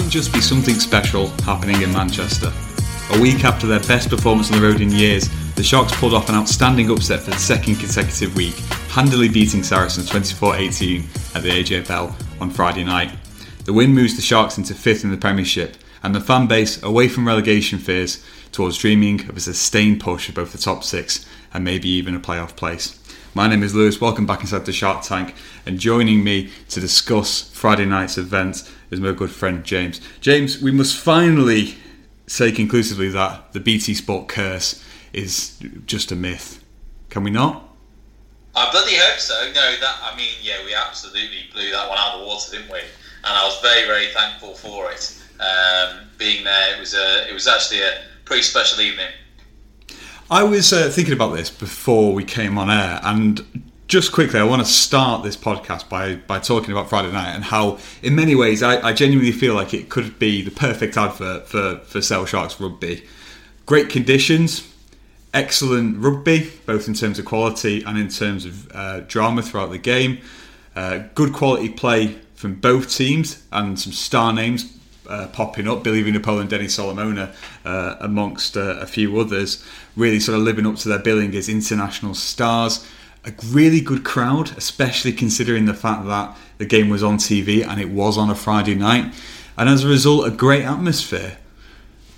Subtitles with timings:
[0.00, 2.50] might just be something special happening in Manchester.
[3.10, 6.28] A week after their best performance on the road in years, the Sharks pulled off
[6.28, 8.54] an outstanding upset for the second consecutive week,
[8.88, 11.00] handily beating Saracens 24 18
[11.34, 13.10] at the AJ Bell on Friday night.
[13.64, 17.08] The win moves the Sharks into fifth in the Premiership, and the fan base away
[17.08, 21.88] from relegation fears towards dreaming of a sustained push both the top six and maybe
[21.88, 22.99] even a playoff place.
[23.32, 27.48] My name is Lewis, welcome back inside the Shark Tank, and joining me to discuss
[27.52, 30.00] Friday night's event is my good friend James.
[30.20, 31.76] James, we must finally
[32.26, 36.64] say conclusively that the BT Sport curse is just a myth.
[37.08, 37.68] Can we not?
[38.56, 39.40] I bloody hope so.
[39.54, 42.72] No, that I mean, yeah, we absolutely blew that one out of the water, didn't
[42.72, 42.80] we?
[42.80, 42.88] And
[43.32, 45.22] I was very, very thankful for it.
[45.38, 49.12] Um, being there, it was a, it was actually a pretty special evening.
[50.32, 54.44] I was uh, thinking about this before we came on air, and just quickly, I
[54.44, 58.36] want to start this podcast by, by talking about Friday night and how, in many
[58.36, 62.26] ways, I, I genuinely feel like it could be the perfect advert for, for Sale
[62.26, 63.04] Sharks rugby.
[63.66, 64.72] Great conditions,
[65.34, 69.78] excellent rugby, both in terms of quality and in terms of uh, drama throughout the
[69.78, 70.18] game.
[70.76, 74.78] Uh, good quality play from both teams and some star names
[75.10, 75.82] uh, popping up.
[75.82, 77.32] Billy Vunipola and Denny Solomona,
[77.64, 79.64] uh, amongst uh, a few others,
[79.96, 82.86] really sort of living up to their billing as international stars.
[83.26, 87.80] A really good crowd, especially considering the fact that the game was on TV and
[87.80, 89.12] it was on a Friday night.
[89.58, 91.36] And as a result, a great atmosphere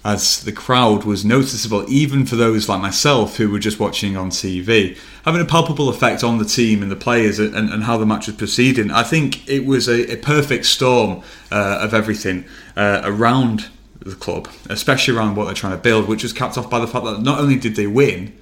[0.04, 4.30] as the crowd was noticeable even for those like myself who were just watching on
[4.30, 8.06] TV, having a palpable effect on the team and the players and, and how the
[8.06, 8.90] match was proceeding.
[8.90, 11.22] I think it was a, a perfect storm
[11.52, 12.44] uh, of everything
[12.76, 13.68] uh, around
[14.00, 16.88] the club, especially around what they're trying to build, which was capped off by the
[16.88, 18.36] fact that not only did they win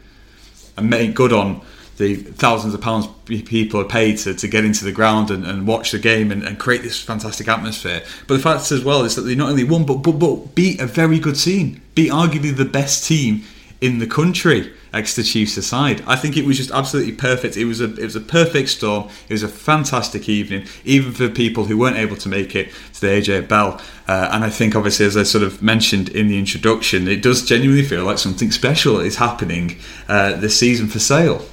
[0.78, 1.60] and make good on
[2.00, 5.66] the thousands of pounds people are paid to, to get into the ground and, and
[5.66, 8.02] watch the game and, and, create this fantastic atmosphere.
[8.26, 10.80] But the fact as well is that they not only won, but, but, but beat
[10.80, 13.44] a very good team, beat arguably the best team
[13.82, 14.72] in the country.
[14.92, 17.56] Exeter Chiefs aside, I think it was just absolutely perfect.
[17.56, 19.08] It was a it was a perfect storm.
[19.28, 23.00] It was a fantastic evening, even for people who weren't able to make it to
[23.00, 23.80] the AJ Bell.
[24.08, 27.46] Uh, and I think, obviously, as I sort of mentioned in the introduction, it does
[27.46, 31.46] genuinely feel like something special is happening uh, this season for Sale.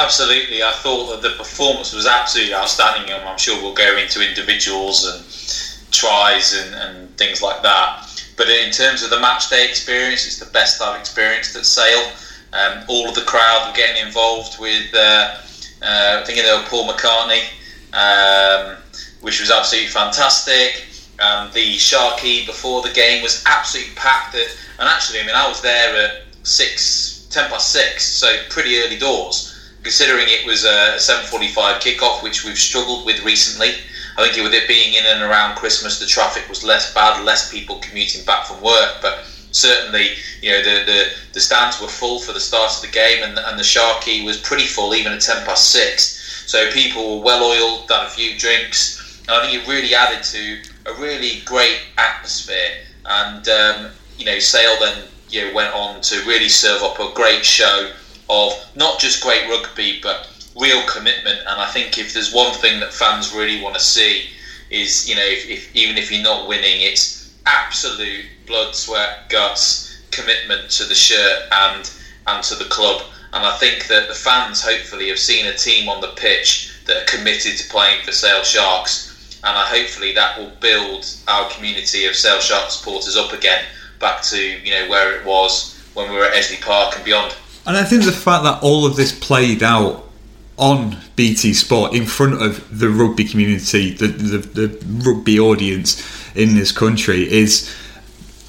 [0.00, 4.26] Absolutely, I thought that the performance was absolutely outstanding, and I'm sure we'll go into
[4.26, 8.08] individuals and tries and, and things like that.
[8.34, 12.12] But in terms of the match day experience, it's the best I've experienced at Sale.
[12.54, 15.36] Um, all of the crowd were getting involved with, uh,
[15.82, 17.44] uh, I think there were Paul McCartney,
[17.92, 18.78] um,
[19.20, 20.86] which was absolutely fantastic.
[21.20, 24.34] Um, the Sharkey before the game was absolutely packed.
[24.34, 28.96] And actually, I mean, I was there at six, ten past six, so pretty early
[28.96, 29.49] doors
[29.82, 33.74] considering it was a 7:45 kickoff, which we've struggled with recently.
[34.16, 37.50] I think with it being in and around Christmas, the traffic was less bad, less
[37.50, 39.00] people commuting back from work.
[39.00, 40.10] But certainly,
[40.42, 43.38] you know, the, the, the stands were full for the start of the game, and,
[43.38, 46.44] and the Sharkey was pretty full, even at 10 past six.
[46.46, 50.22] So people were well oiled, done a few drinks, and I think it really added
[50.24, 52.72] to a really great atmosphere.
[53.06, 57.12] And um, you know, Sale then you know went on to really serve up a
[57.14, 57.90] great show
[58.30, 61.40] of not just great rugby but real commitment.
[61.40, 64.30] And I think if there's one thing that fans really want to see
[64.70, 69.88] is you know if, if, even if you're not winning, it's absolute blood, sweat, guts
[70.10, 71.90] commitment to the shirt and
[72.26, 73.02] and to the club.
[73.32, 77.02] And I think that the fans hopefully have seen a team on the pitch that
[77.02, 79.38] are committed to playing for Sale Sharks.
[79.42, 83.64] And I, hopefully that will build our community of Sale Sharks supporters up again,
[83.98, 87.34] back to you know where it was when we were at Edgeley Park and beyond.
[87.66, 90.08] And I think the fact that all of this played out
[90.56, 96.02] on BT Sport in front of the rugby community, the, the, the rugby audience
[96.34, 97.74] in this country is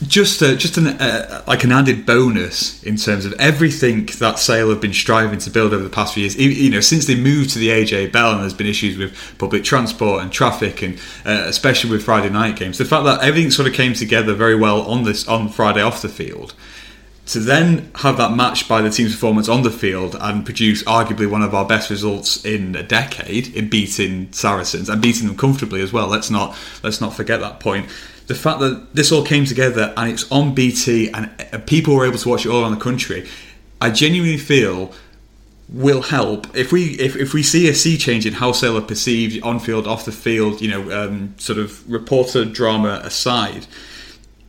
[0.07, 4.69] just a, just an uh, like an added bonus in terms of everything that Sale
[4.69, 6.35] have been striving to build over the past few years.
[6.35, 9.63] You know, since they moved to the AJ Bell, and there's been issues with public
[9.63, 10.95] transport and traffic, and
[11.25, 12.77] uh, especially with Friday night games.
[12.77, 16.01] The fact that everything sort of came together very well on this on Friday off
[16.01, 16.55] the field
[17.27, 21.29] to then have that matched by the team's performance on the field and produce arguably
[21.29, 25.81] one of our best results in a decade in beating Saracens and beating them comfortably
[25.81, 26.07] as well.
[26.07, 27.87] Let's not let's not forget that point.
[28.27, 31.29] The fact that this all came together and it's on BT and
[31.67, 33.29] people were able to watch it all around the country,
[33.79, 34.93] I genuinely feel
[35.69, 39.41] will help if we if, if we see a sea change in how are perceived
[39.43, 43.67] on field, off the field, you know, um, sort of reporter drama aside.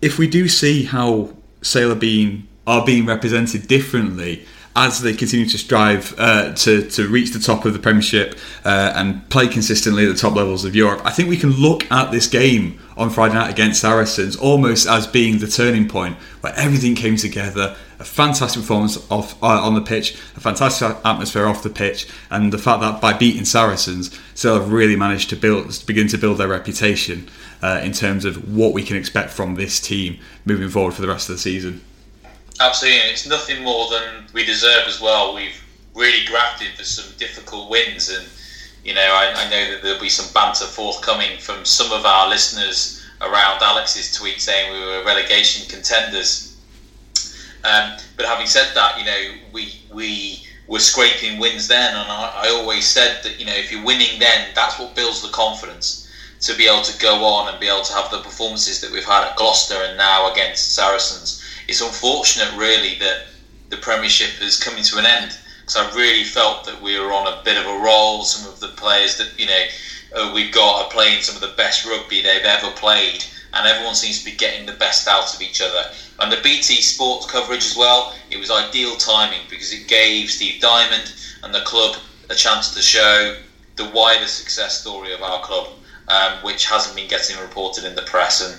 [0.00, 1.36] If we do see how
[1.76, 7.32] are being are being represented differently as they continue to strive uh, to, to reach
[7.32, 11.02] the top of the Premiership uh, and play consistently at the top levels of Europe,
[11.04, 15.06] I think we can look at this game on Friday night against Saracens almost as
[15.06, 17.76] being the turning point where everything came together.
[17.98, 22.52] A fantastic performance off uh, on the pitch, a fantastic atmosphere off the pitch, and
[22.52, 26.38] the fact that by beating Saracens, still have really managed to build, begin to build
[26.38, 27.28] their reputation
[27.62, 31.08] uh, in terms of what we can expect from this team moving forward for the
[31.08, 31.80] rest of the season.
[32.62, 35.34] Absolutely, it's nothing more than we deserve as well.
[35.34, 35.60] We've
[35.96, 38.24] really grafted for some difficult wins, and
[38.84, 42.28] you know, I, I know that there'll be some banter forthcoming from some of our
[42.28, 46.56] listeners around Alex's tweet saying we were relegation contenders.
[47.64, 52.44] Um, but having said that, you know, we we were scraping wins then, and I,
[52.44, 56.08] I always said that you know if you're winning then, that's what builds the confidence
[56.42, 59.04] to be able to go on and be able to have the performances that we've
[59.04, 61.41] had at Gloucester and now against Saracens.
[61.68, 63.26] It's unfortunate, really, that
[63.68, 67.26] the Premiership is coming to an end because I really felt that we were on
[67.26, 68.24] a bit of a roll.
[68.24, 69.64] Some of the players that you know
[70.16, 73.24] uh, we've got are playing some of the best rugby they've ever played,
[73.54, 75.90] and everyone seems to be getting the best out of each other.
[76.18, 80.60] And the BT Sports coverage as well, it was ideal timing because it gave Steve
[80.60, 81.96] Diamond and the club
[82.28, 83.36] a chance to show
[83.76, 85.68] the wider success story of our club
[86.08, 88.40] um, which hasn't been getting reported in the press.
[88.40, 88.58] And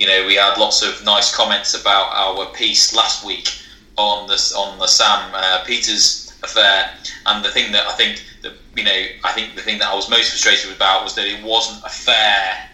[0.00, 3.50] you know, we had lots of nice comments about our piece last week
[3.98, 6.90] on the on the Sam uh, Peters affair.
[7.26, 9.94] And the thing that I think that you know, I think the thing that I
[9.94, 12.70] was most frustrated about was that it wasn't a fair,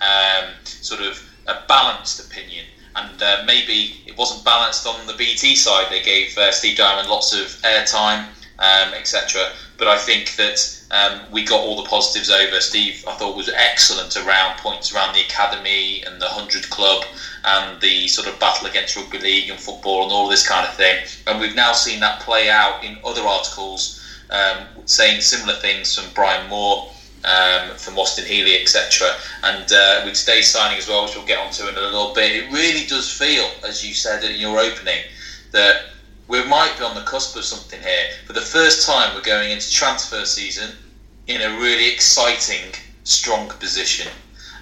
[0.00, 2.64] um, sort of a balanced opinion.
[2.96, 5.88] And uh, maybe it wasn't balanced on the BT side.
[5.90, 8.28] They gave uh, Steve Diamond lots of airtime,
[8.58, 9.52] um, etc.
[9.82, 12.60] But I think that um, we got all the positives over.
[12.60, 17.04] Steve, I thought, was excellent around points around the academy and the 100 club
[17.42, 20.76] and the sort of battle against rugby league and football and all this kind of
[20.76, 21.04] thing.
[21.26, 24.00] And we've now seen that play out in other articles
[24.30, 26.88] um, saying similar things from Brian Moore.
[27.24, 29.06] Um, from Austin Healey, etc.,
[29.44, 32.32] and uh, with today's signing as well, which we'll get onto in a little bit,
[32.32, 35.04] it really does feel, as you said in your opening,
[35.52, 35.91] that
[36.32, 38.06] we might be on the cusp of something here.
[38.26, 40.70] For the first time, we're going into transfer season
[41.26, 42.72] in a really exciting,
[43.04, 44.10] strong position.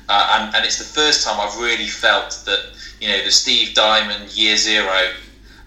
[0.09, 3.73] Uh, and, and it's the first time I've really felt that, you know, the Steve
[3.75, 5.13] Diamond year zero,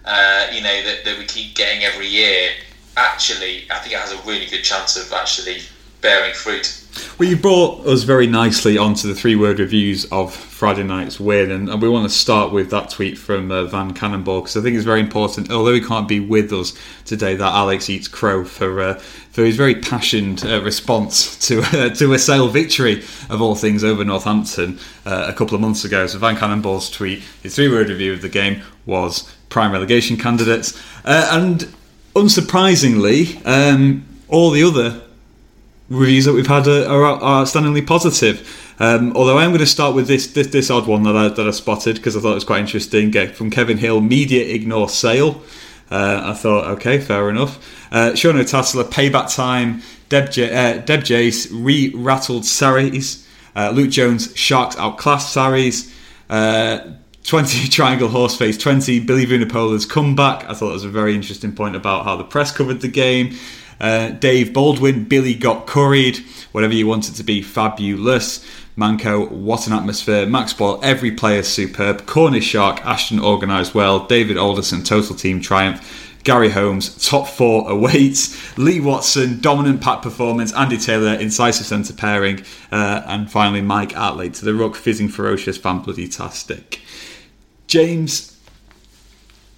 [0.04, 2.50] uh, you know, that, that we keep getting every year,
[2.98, 5.62] actually, I think it has a really good chance of actually
[6.04, 6.82] bearing fruit.
[7.18, 11.50] Well, you brought us very nicely onto the three word reviews of Friday night's win,
[11.50, 14.76] and, we want to start with that tweet from uh, Van Cannonball because I think
[14.76, 15.50] it's very important.
[15.50, 16.74] Although he can't be with us
[17.06, 18.94] today, that Alex eats crow for uh,
[19.30, 23.82] for his very passionate uh, response to uh, to a Sale victory of all things
[23.82, 26.06] over Northampton uh, a couple of months ago.
[26.06, 30.78] So Van Cannonball's tweet, his three word review of the game was prime relegation candidates,
[31.06, 31.74] uh, and
[32.14, 35.03] unsurprisingly, um, all the other
[35.94, 38.74] reviews that we've had are, are, outstandingly positive.
[38.78, 41.46] Um, although I'm going to start with this this, this odd one that I, that
[41.46, 43.12] I spotted because I thought it was quite interesting.
[43.32, 45.42] from Kevin Hill, media ignore sale.
[45.90, 47.58] Uh, I thought, okay, fair enough.
[47.92, 49.82] Uh, Sean O'Tassler, payback time.
[50.08, 53.26] Deb, J- uh, Deb Jace, re rattled Sarries.
[53.54, 55.94] Uh, Luke Jones, Sharks outclassed Sarries.
[56.28, 56.94] Uh,
[57.24, 60.44] 20 Triangle Horseface, 20 Billy Vunipola's comeback.
[60.44, 63.36] I thought that was a very interesting point about how the press covered the game.
[63.80, 66.18] Uh, Dave Baldwin, Billy got curried,
[66.52, 68.44] whatever you want it to be, fabulous.
[68.76, 70.26] Manco, what an atmosphere.
[70.26, 72.06] Max Boyle, every player superb.
[72.06, 74.06] Cornish Shark, Ashton organised well.
[74.06, 76.10] David Alderson, total team triumph.
[76.24, 78.58] Gary Holmes, top four awaits.
[78.58, 80.52] Lee Watson, dominant pack performance.
[80.54, 82.42] Andy Taylor, incisive centre pairing.
[82.72, 86.80] Uh, and finally, Mike Atley to the ruck, fizzing ferocious, fan bloody tastic.
[87.66, 88.36] James,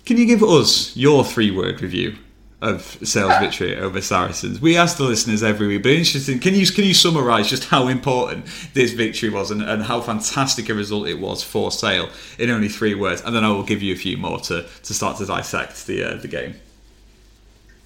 [0.05, 2.17] can you give us your three word review
[2.63, 4.61] of Sale's victory over Saracens.
[4.61, 6.39] We ask the listeners every week, but interesting.
[6.39, 10.69] Can you can you summarise just how important this victory was and, and how fantastic
[10.71, 12.09] a result it was for Sale
[12.39, 13.21] in only three words?
[13.23, 16.03] And then I will give you a few more to, to start to dissect the
[16.03, 16.55] uh, the game.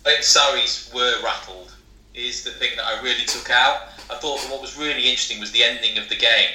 [0.07, 1.75] I think Sarries were rattled.
[2.15, 3.89] Is the thing that I really took out.
[4.11, 6.51] I thought that what was really interesting was the ending of the game,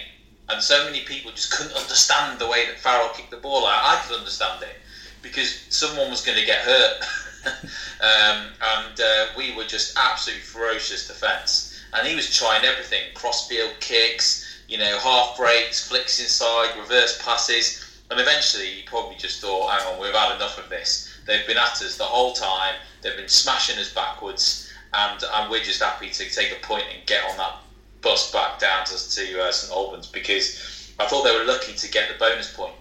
[0.49, 3.83] and so many people just couldn't understand the way that Farrell kicked the ball out.
[3.83, 4.75] I could understand it
[5.21, 7.01] because someone was going to get hurt.
[8.01, 11.79] um, and uh, we were just absolute ferocious defence.
[11.93, 17.81] And he was trying everything: crossfield kicks, you know, half breaks, flicks inside, reverse passes.
[18.11, 21.09] And eventually, he probably just thought, "Hang on, we've had enough of this.
[21.25, 22.75] They've been at us the whole time.
[23.01, 27.05] They've been smashing us backwards, and, and we're just happy to take a point and
[27.05, 27.55] get on that
[28.01, 31.89] bus back down to, to uh, St Albans because I thought they were lucky to
[31.89, 32.75] get the bonus point."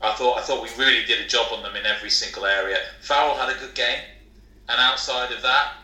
[0.00, 2.78] I thought I thought we really did a job on them in every single area.
[3.00, 4.02] Farrell had a good game.
[4.68, 5.74] And outside of that,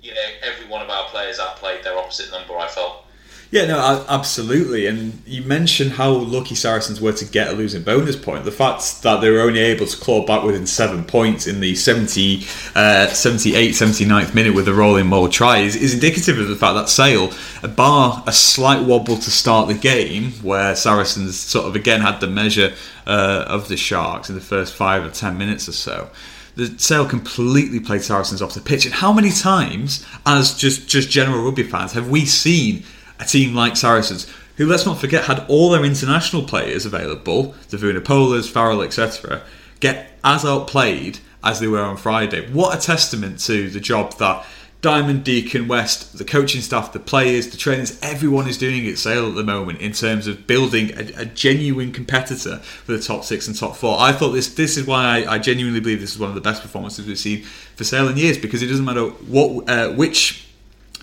[0.00, 2.56] you know, every one of our players outplayed their opposite number.
[2.58, 3.04] I felt.
[3.52, 4.86] Yeah, no, absolutely.
[4.86, 8.46] And you mentioned how lucky Saracens were to get a losing bonus point.
[8.46, 11.74] The fact that they were only able to claw back within seven points in the
[11.74, 16.56] 70, uh, 78, 79th minute with a rolling maul try is, is indicative of the
[16.56, 17.30] fact that Sale,
[17.76, 22.28] bar a slight wobble to start the game, where Saracens sort of again had the
[22.28, 22.72] measure
[23.06, 26.08] uh, of the Sharks in the first five or ten minutes or so
[26.54, 28.84] the Sale completely played Saracens off the pitch.
[28.84, 32.84] And how many times, as just just general rugby fans, have we seen
[33.22, 34.26] a team like Saracens,
[34.56, 39.42] who let's not forget had all their international players available, the Vunipolas, Farrell, etc.,
[39.80, 42.50] get as outplayed as they were on Friday.
[42.52, 44.44] What a testament to the job that
[44.80, 49.28] Diamond, Deacon, West, the coaching staff, the players, the trainers, everyone is doing at Sale
[49.28, 53.46] at the moment in terms of building a, a, genuine competitor for the top six
[53.46, 53.96] and top four.
[54.00, 56.40] I thought this this is why I, I, genuinely believe this is one of the
[56.40, 57.44] best performances we've seen
[57.76, 60.48] for Sale in years because it doesn't matter what uh, which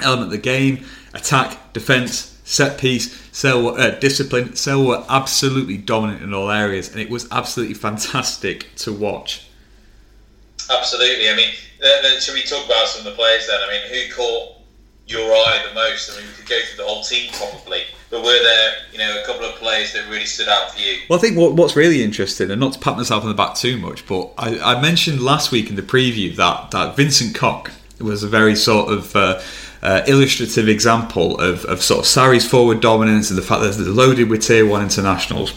[0.01, 6.23] element of the game, attack, defence, set piece, Sale uh, discipline, Sale were absolutely dominant
[6.23, 9.47] in all areas and it was absolutely fantastic to watch.
[10.69, 11.29] Absolutely.
[11.29, 11.49] I mean,
[11.79, 13.59] then, then should we talk about some of the players then?
[13.65, 14.57] I mean, who caught
[15.07, 16.11] your eye the most?
[16.11, 19.21] I mean, we could go through the whole team probably, but were there, you know,
[19.21, 20.97] a couple of players that really stood out for you?
[21.09, 23.55] Well, I think what, what's really interesting, and not to pat myself on the back
[23.55, 27.71] too much, but I, I mentioned last week in the preview that that Vincent Koch
[27.99, 29.41] was a very sort of uh,
[29.81, 33.93] uh, illustrative example of, of sort of Sarries' forward dominance and the fact that they're
[33.93, 35.53] loaded with tier one internationals.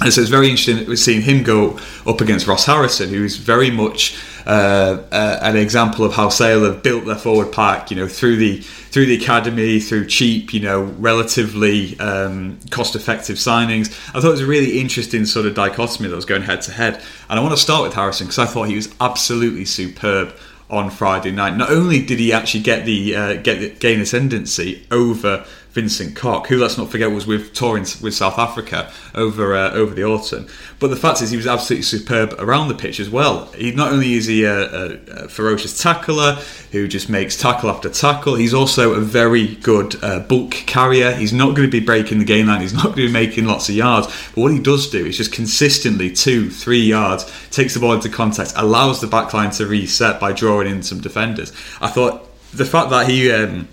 [0.00, 3.22] And so it's very interesting that we've seen him go up against Ross Harrison, who
[3.24, 7.90] is very much uh, uh, an example of how Sale have built their forward pack,
[7.90, 13.90] you know, through the through the academy, through cheap, you know, relatively um, cost-effective signings.
[14.08, 16.72] I thought it was a really interesting sort of dichotomy that was going head to
[16.72, 17.02] head.
[17.30, 20.34] And I want to start with Harrison because I thought he was absolutely superb
[20.72, 21.56] on Friday night.
[21.56, 26.46] Not only did he actually get the uh, get the, gain ascendancy over Vincent Koch,
[26.48, 30.46] who let's not forget was with touring with South Africa over uh, over the autumn.
[30.78, 33.46] But the fact is, he was absolutely superb around the pitch as well.
[33.52, 34.92] He not only is he a, a,
[35.24, 36.34] a ferocious tackler
[36.72, 41.12] who just makes tackle after tackle, he's also a very good uh, bulk carrier.
[41.12, 42.60] He's not going to be breaking the game line.
[42.60, 44.08] He's not going to be making lots of yards.
[44.34, 48.10] But what he does do is just consistently two, three yards, takes the ball into
[48.10, 51.50] contact, allows the backline to reset by drawing in some defenders.
[51.80, 53.32] I thought the fact that he.
[53.32, 53.68] Um,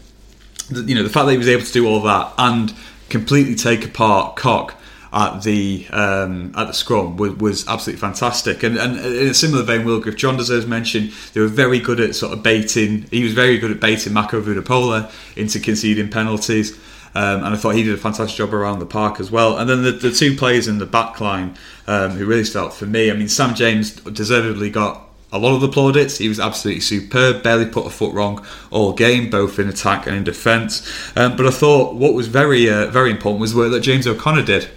[0.71, 2.73] you know the fact that he was able to do all that and
[3.09, 4.75] completely take apart Koch
[5.11, 8.63] at the um, at the scrum was, was absolutely fantastic.
[8.63, 11.11] And, and in a similar vein, WillGriff John deserves mention.
[11.33, 13.03] They were very good at sort of baiting.
[13.11, 16.77] He was very good at baiting Mako Vunipola into conceding penalties.
[17.15, 19.57] Um, and I thought he did a fantastic job around the park as well.
[19.57, 21.57] And then the, the two players in the back line
[21.87, 23.09] um, who really stood out for me.
[23.09, 26.17] I mean, Sam James deservedly got a lot of the plaudits.
[26.17, 30.15] He was absolutely superb, barely put a foot wrong all game, both in attack and
[30.15, 30.87] in defence.
[31.15, 34.07] Um, but I thought what was very, uh, very important was the work that James
[34.07, 34.69] O'Connor did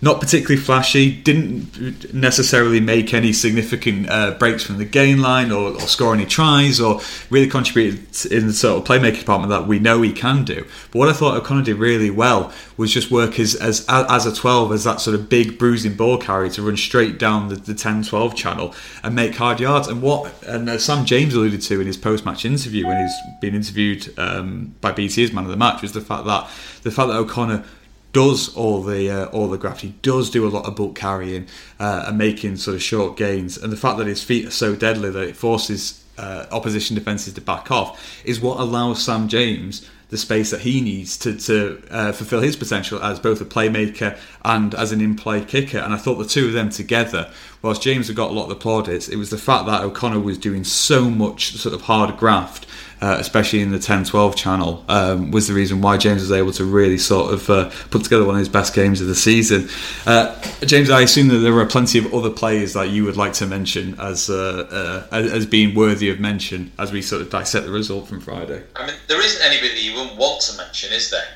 [0.00, 5.72] not particularly flashy, didn't necessarily make any significant uh, breaks from the gain line or,
[5.72, 7.00] or, score any tries or
[7.30, 10.64] really contributed in the sort of playmaking department that we know he can do.
[10.92, 14.34] But what I thought O'Connor did really well was just work as, as, as a
[14.34, 17.74] 12, as that sort of big bruising ball carrier to run straight down the, the
[17.74, 19.88] 10 12 channel and make hard yards.
[19.88, 23.16] And what and as Sam James alluded to in his post match interview when he's
[23.40, 26.48] been interviewed um, by BT as man of the match was the fact that
[26.82, 27.64] the fact that O'Connor
[28.12, 29.82] does all the uh, all the graft.
[29.82, 31.46] He does do a lot of bulk carrying
[31.78, 33.56] uh, and making sort of short gains.
[33.56, 37.34] And the fact that his feet are so deadly that it forces uh, opposition defences
[37.34, 41.82] to back off is what allows Sam James the space that he needs to, to
[41.90, 45.78] uh, fulfill his potential as both a playmaker and as an in-play kicker.
[45.78, 48.48] And I thought the two of them together, whilst James had got a lot of
[48.48, 52.16] the plaudits, it was the fact that O'Connor was doing so much sort of hard
[52.16, 52.66] graft
[53.00, 56.64] uh, especially in the 10-12 channel, um, was the reason why James was able to
[56.64, 59.68] really sort of uh, put together one of his best games of the season.
[60.06, 63.32] Uh, James, I assume that there are plenty of other players that you would like
[63.34, 67.66] to mention as uh, uh, as being worthy of mention as we sort of dissect
[67.66, 68.62] the result from Friday.
[68.76, 71.26] I mean, there isn't anybody you wouldn't want to mention, is there?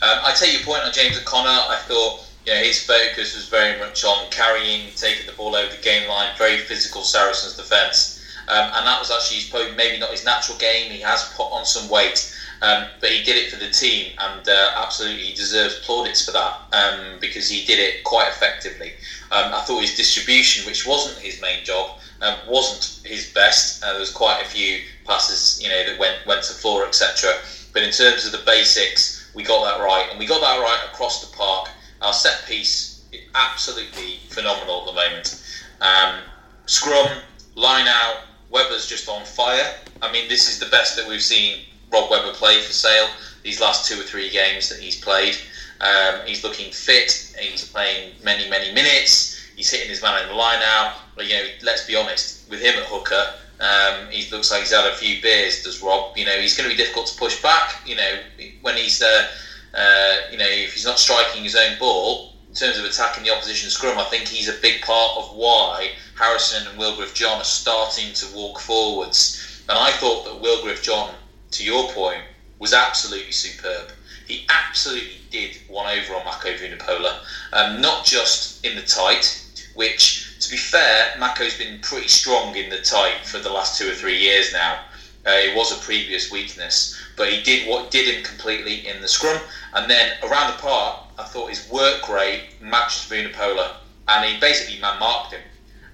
[0.00, 1.48] Um, I take your point on James O'Connor.
[1.48, 5.74] I thought you know, his focus was very much on carrying, taking the ball over
[5.74, 8.17] the game line, very physical Saracens defence.
[8.48, 10.90] Um, and that was actually his, probably maybe not his natural game.
[10.90, 14.48] He has put on some weight, um, but he did it for the team, and
[14.48, 18.94] uh, absolutely deserves plaudits for that um, because he did it quite effectively.
[19.30, 23.84] Um, I thought his distribution, which wasn't his main job, um, wasn't his best.
[23.84, 27.34] Uh, there was quite a few passes, you know, that went went to floor, etc.
[27.72, 30.88] But in terms of the basics, we got that right, and we got that right
[30.90, 31.68] across the park.
[32.00, 35.42] Our set piece, absolutely phenomenal at the moment.
[35.80, 36.20] Um,
[36.66, 37.08] scrum,
[37.54, 39.74] line out, Webber's just on fire.
[40.02, 43.08] I mean, this is the best that we've seen Rob Webber play for Sale
[43.42, 45.34] these last two or three games that he's played.
[45.80, 47.34] Um, he's looking fit.
[47.38, 49.40] He's playing many, many minutes.
[49.56, 50.96] He's hitting his man in the line now.
[51.16, 54.72] But you know, let's be honest, with him at hooker, um, he looks like he's
[54.72, 55.62] had a few beers.
[55.62, 56.16] Does Rob?
[56.16, 57.74] You know, he's going to be difficult to push back.
[57.86, 58.18] You know,
[58.62, 59.28] when he's uh,
[59.74, 63.34] uh, you know, if he's not striking his own ball in terms of attacking the
[63.34, 67.44] opposition scrum, I think he's a big part of why Harrison and WillGriff John are
[67.44, 69.62] starting to walk forwards.
[69.68, 71.14] And I thought that WillGriff John,
[71.52, 72.22] to your point,
[72.58, 73.92] was absolutely superb.
[74.26, 77.20] He absolutely did one over on Mako Vunipola,
[77.52, 82.70] um, not just in the tight, which, to be fair, Mako's been pretty strong in
[82.70, 84.80] the tight for the last two or three years now.
[85.26, 89.08] Uh, it was a previous weakness, but he did what did him completely in the
[89.08, 89.40] scrum,
[89.74, 93.72] and then around the park, I thought his work rate matched Vunipola,
[94.06, 95.42] and he basically man marked him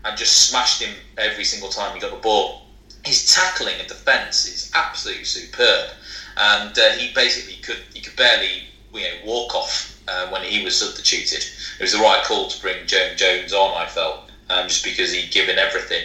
[0.04, 2.60] and just smashed him every single time he got the ball.
[3.04, 5.90] His tackling and defence is absolutely superb,
[6.36, 10.62] and uh, he basically could he could barely you know walk off uh, when he
[10.62, 11.44] was substituted.
[11.78, 15.12] It was the right call to bring Joan Jones on, I felt, um, just because
[15.12, 16.04] he'd given everything.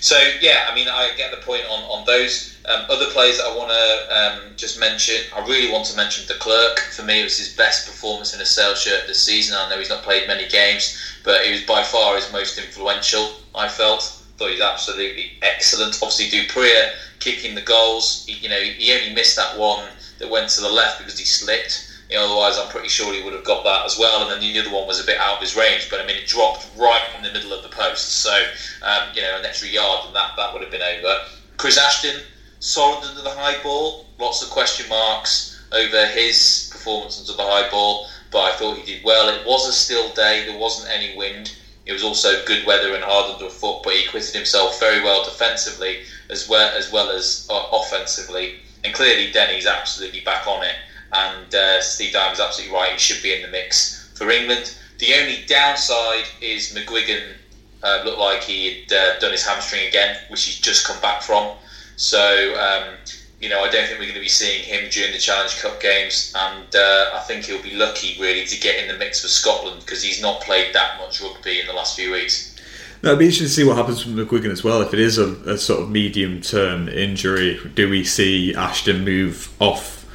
[0.00, 2.53] So yeah, I mean, I get the point on on those.
[2.66, 6.26] Um, other players that I want to um, just mention, I really want to mention
[6.26, 6.78] de Klerk.
[6.96, 9.56] For me, it was his best performance in a sale shirt this season.
[9.56, 13.34] I know he's not played many games, but he was by far his most influential.
[13.54, 15.94] I felt thought he was absolutely excellent.
[16.02, 18.24] Obviously, du Preez kicking the goals.
[18.26, 21.24] He, you know, he only missed that one that went to the left because he
[21.24, 21.90] slipped.
[22.10, 24.22] You know, otherwise, I'm pretty sure he would have got that as well.
[24.22, 26.16] And then the other one was a bit out of his range, but I mean,
[26.16, 28.22] it dropped right in the middle of the post.
[28.22, 28.34] So,
[28.82, 31.20] um, you know, an extra yard, and that that would have been over.
[31.56, 32.20] Chris Ashton,
[32.64, 34.06] solid under the high ball.
[34.18, 38.94] Lots of question marks over his performance under the high ball, but I thought he
[38.94, 39.28] did well.
[39.28, 40.44] It was a still day.
[40.44, 41.52] There wasn't any wind.
[41.84, 45.22] It was also good weather and hard under foot, but he acquitted himself very well
[45.22, 48.54] defensively as well as well as uh, offensively.
[48.82, 50.74] And clearly, Denny's absolutely back on it,
[51.12, 52.92] and uh, Steve Diamond's absolutely right.
[52.92, 54.74] He should be in the mix for England.
[54.98, 57.34] The only downside is McGuigan
[57.82, 61.20] uh, looked like he had uh, done his hamstring again, which he's just come back
[61.20, 61.54] from.
[61.96, 62.94] So, um,
[63.40, 65.80] you know, I don't think we're going to be seeing him during the Challenge Cup
[65.80, 69.28] games, and uh, I think he'll be lucky really to get in the mix for
[69.28, 72.56] Scotland because he's not played that much rugby in the last few weeks.
[73.02, 74.80] Now, it'd be interesting to see what happens with McGuigan as well.
[74.80, 79.54] If it is a, a sort of medium term injury, do we see Ashton move
[79.60, 80.06] off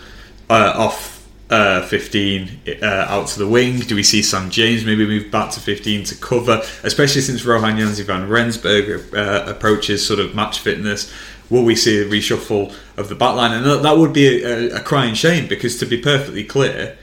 [0.49, 3.79] uh, off uh, 15 uh, out to the wing?
[3.81, 7.77] Do we see Sam James maybe move back to 15 to cover, especially since Rohan
[7.77, 11.13] Janse van Rensburg uh, approaches sort of match fitness?
[11.49, 13.51] Will we see a reshuffle of the backline?
[13.51, 16.97] And that would be a, a crying shame because, to be perfectly clear,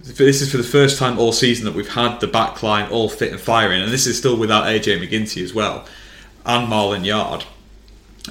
[0.00, 3.32] this is for the first time all season that we've had the backline all fit
[3.32, 5.86] and firing, and this is still without AJ McGinty as well
[6.44, 7.44] and Marland Yarde.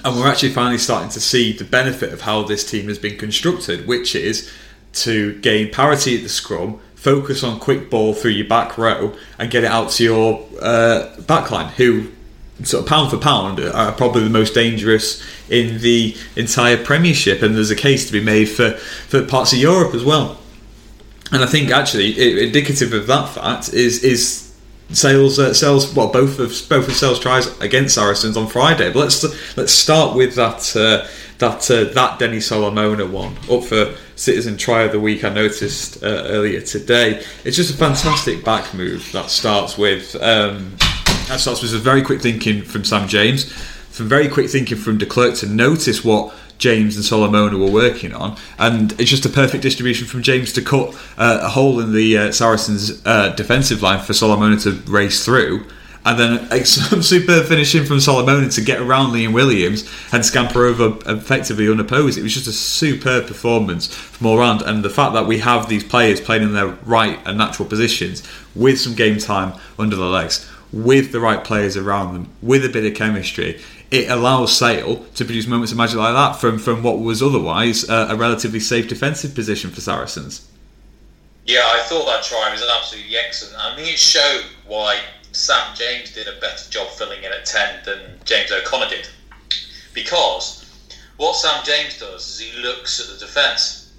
[0.03, 3.17] And we're actually finally starting to see the benefit of how this team has been
[3.17, 4.51] constructed, which is
[4.93, 9.51] to gain parity at the scrum, focus on quick ball through your back row, and
[9.51, 12.12] get it out to your uh, backline, who
[12.63, 17.55] sort of pound for pound are probably the most dangerous in the entire Premiership, and
[17.55, 20.37] there's a case to be made for, for parts of Europe as well.
[21.31, 24.53] And I think actually indicative of that fact is is
[24.89, 28.91] Sales uh, Sales well both of both of Sales tries against Saracens on Friday.
[28.93, 31.07] But let's let's start with that uh,
[31.39, 35.23] that uh, that Denny Solomona one up for Citizen Try of the Week.
[35.23, 37.23] I noticed uh, earlier today.
[37.43, 40.15] It's just a fantastic back move that starts with.
[40.21, 40.77] Um,
[41.27, 43.51] that starts with a very quick thinking from Sam James,
[43.91, 48.13] from very quick thinking from De Klerk to notice what James and Solomona were working
[48.13, 51.93] on, and it's just a perfect distribution from James to cut uh, a hole in
[51.93, 55.65] the uh, Saracens' uh, defensive line for Solomona to race through.
[56.05, 60.97] And then some superb finishing from Solomona to get around Liam Williams and scamper over
[61.05, 62.17] effectively unopposed.
[62.17, 64.62] It was just a superb performance from round.
[64.63, 68.21] And the fact that we have these players playing in their right and natural positions
[68.53, 72.69] with some game time under the legs with the right players around them, with a
[72.69, 76.81] bit of chemistry, it allows Sale to produce moments of magic like that from, from
[76.81, 80.49] what was otherwise uh, a relatively safe defensive position for Saracens.
[81.45, 83.55] Yeah, I thought that try was absolutely excellent.
[83.59, 84.99] I mean, it showed why
[85.31, 89.07] Sam James did a better job filling in at 10 than James O'Connor did.
[89.93, 90.65] Because
[91.17, 93.93] what Sam James does is he looks at the defence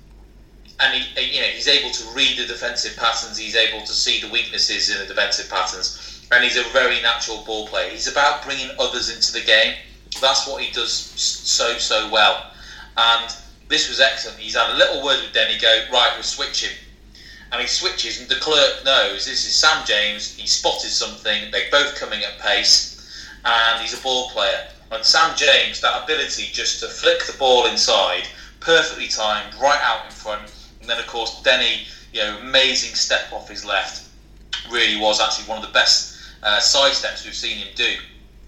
[0.80, 4.20] and he, you know, he's able to read the defensive patterns, he's able to see
[4.20, 7.90] the weaknesses in the defensive patterns and he's a very natural ball player.
[7.90, 9.74] He's about bringing others into the game.
[10.20, 12.50] That's what he does so so well.
[12.96, 13.34] And
[13.68, 14.38] this was excellent.
[14.38, 15.58] He's had a little word with Denny.
[15.58, 16.76] Go right, we're switching,
[17.52, 20.36] and he switches, and de Klerk knows this is Sam James.
[20.36, 21.50] He spotted something.
[21.50, 24.68] They're both coming at pace, and he's a ball player.
[24.90, 28.28] And Sam James, that ability just to flick the ball inside,
[28.60, 30.52] perfectly timed, right out in front.
[30.80, 34.08] And then, of course, Denny, you know, amazing step off his left,
[34.70, 36.13] really was actually one of the best
[36.44, 37.94] uh, side steps we've seen him do.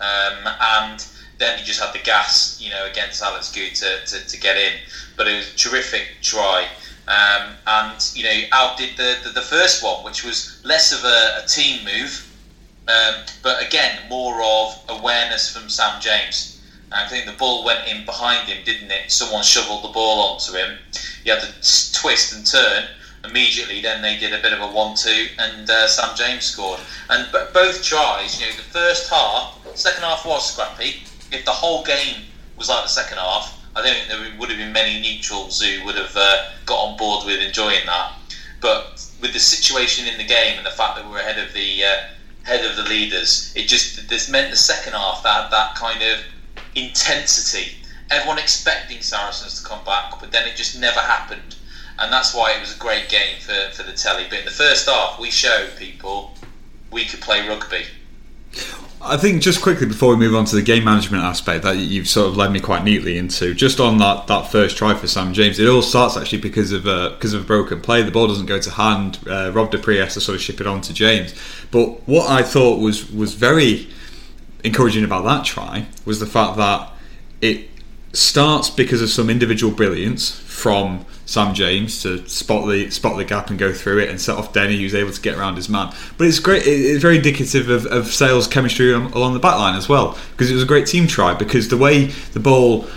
[0.00, 1.06] Um, and
[1.38, 4.56] then he just had the gas, you know, against Alex Goode to, to, to get
[4.56, 4.72] in.
[5.16, 6.68] But it was a terrific try.
[7.08, 11.44] Um, and, you know, outdid the, the, the, first one, which was less of a,
[11.44, 12.26] a team move,
[12.88, 16.60] um, but again, more of awareness from Sam James.
[16.92, 19.10] I think the ball went in behind him, didn't it?
[19.10, 20.78] Someone shoveled the ball onto him.
[21.22, 22.88] He had to twist and turn.
[23.28, 26.80] Immediately, then they did a bit of a one-two, and uh, Sam James scored.
[27.10, 31.02] And b- both tries, you know, the first half, second half was scrappy.
[31.32, 32.22] If the whole game
[32.56, 35.84] was like the second half, I don't think there would have been many neutrals who
[35.84, 38.12] would have uh, got on board with enjoying that.
[38.60, 41.84] But with the situation in the game and the fact that we're ahead of the
[41.84, 41.96] uh,
[42.44, 46.20] head of the leaders, it just this meant the second half that that kind of
[46.74, 47.72] intensity.
[48.10, 51.56] Everyone expecting Saracens to come back, but then it just never happened.
[51.98, 54.24] And that's why it was a great game for, for the telly.
[54.28, 56.34] But in the first half, we showed people
[56.90, 57.84] we could play rugby.
[59.00, 62.08] I think just quickly before we move on to the game management aspect that you've
[62.08, 65.32] sort of led me quite neatly into, just on that, that first try for Sam
[65.32, 68.02] James, it all starts actually because of a, because of a broken play.
[68.02, 69.18] The ball doesn't go to hand.
[69.28, 71.34] Uh, Rob du Preez has to sort of ship it on to James.
[71.70, 73.86] But what I thought was was very
[74.64, 76.90] encouraging about that try was the fact that
[77.40, 77.68] it
[78.12, 83.50] starts because of some individual brilliance from Sam James to spot the spot the gap
[83.50, 85.92] and go through it and set off Denny, who's able to get around his man.
[86.16, 86.62] But it's great.
[86.64, 90.54] It's very indicative of, of Sale's chemistry along the back line as well because it
[90.54, 91.34] was a great team try.
[91.34, 92.88] Because the way the ball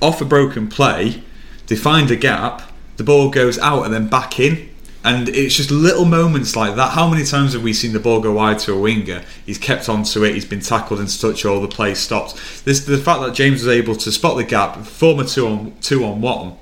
[0.00, 1.22] off a broken play,
[1.66, 2.62] they find a gap,
[2.96, 4.70] the ball goes out and then back in.
[5.04, 6.92] And it's just little moments like that.
[6.92, 9.24] How many times have we seen the ball go wide to a winger?
[9.44, 10.34] He's kept onto it.
[10.34, 11.44] He's been tackled into touch.
[11.44, 12.64] All the play stopped.
[12.64, 15.74] This the fact that James was able to spot the gap, form a two on
[15.80, 16.56] two on one,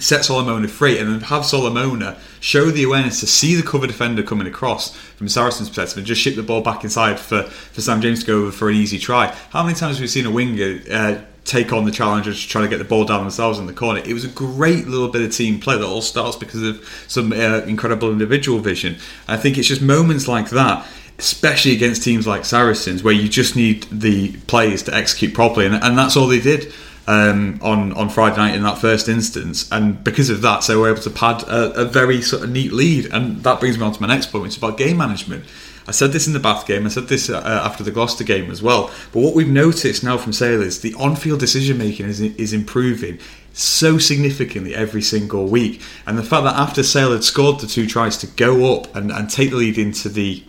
[0.00, 4.22] set Solomona free and then have Solomona show the awareness to see the cover defender
[4.22, 8.00] coming across from Saracen's perspective and just ship the ball back inside for, for Sam
[8.00, 9.34] James to go over for an easy try.
[9.50, 12.62] How many times have we seen a winger uh, take on the challenger to try
[12.62, 14.00] to get the ball down themselves in the corner?
[14.00, 17.32] It was a great little bit of team play that all starts because of some
[17.32, 18.96] uh, incredible individual vision.
[19.28, 23.54] I think it's just moments like that especially against teams like Saracens, where you just
[23.54, 26.74] need the players to execute properly, and, and that's all they did
[27.06, 30.90] um, on on Friday night in that first instance, and because of that, so we're
[30.90, 33.92] able to pad a, a, very sort of neat lead, and that brings me on
[33.92, 35.44] to my next point, which is about game management.
[35.86, 38.50] I said this in the Bath game, I said this uh, after the Gloucester game
[38.50, 38.90] as well.
[39.12, 43.18] But what we've noticed now from Sale is the on-field decision making is is improving
[43.52, 47.86] so significantly every single week, and the fact that after Sale had scored the two
[47.86, 50.42] tries to go up and, and take the lead into the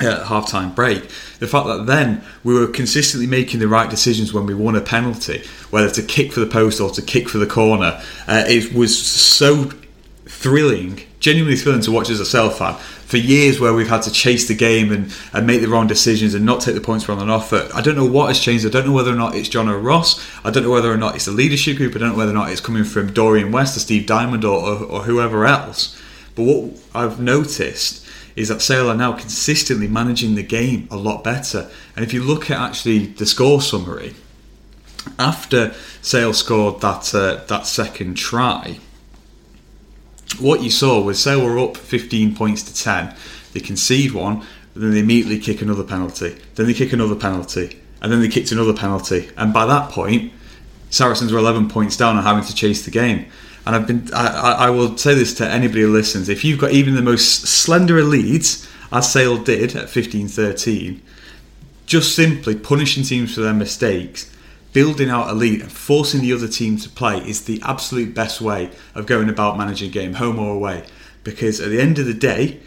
[0.00, 1.08] half-time break.
[1.38, 4.80] The fact that then we were consistently making the right decisions when we won a
[4.80, 8.74] penalty, whether to kick for the post or to kick for the corner, uh, it
[8.74, 9.70] was so
[10.26, 12.74] thrilling, genuinely thrilling to watch as a Sale fan.
[13.06, 16.34] For years, where we've had to chase the game and, and make the wrong decisions
[16.34, 18.66] and not take the points we're on offer, I don't know what has changed.
[18.66, 20.20] I don't know whether or not it's Jono Ross.
[20.44, 21.94] I don't know whether or not it's the leadership group.
[21.94, 24.58] I don't know whether or not it's coming from Dorian West or Steve Diamond or,
[24.58, 25.96] or, or whoever else.
[26.34, 28.05] But what I've noticed
[28.36, 31.70] is that Sale are now consistently managing the game a lot better.
[31.96, 34.14] And if you look at actually the score summary,
[35.18, 38.78] after Sale scored that uh, that second try,
[40.38, 43.14] what you saw was Sale were up 15 points to 10.
[43.52, 44.44] They concede one,
[44.74, 46.36] then they immediately kick another penalty.
[46.54, 49.30] Then they kick another penalty, and then they kicked another penalty.
[49.36, 50.32] And by that point,
[50.90, 53.26] Saracens were 11 points down and having to chase the game.
[53.66, 56.70] And I've been, I, I will say this to anybody who listens: if you've got
[56.70, 61.00] even the most slender leads, as Sale did at 15-13,
[61.84, 64.32] just simply punishing teams for their mistakes,
[64.72, 68.40] building out a lead, and forcing the other team to play is the absolute best
[68.40, 70.84] way of going about managing a game, home or away.
[71.24, 72.60] Because at the end of the day,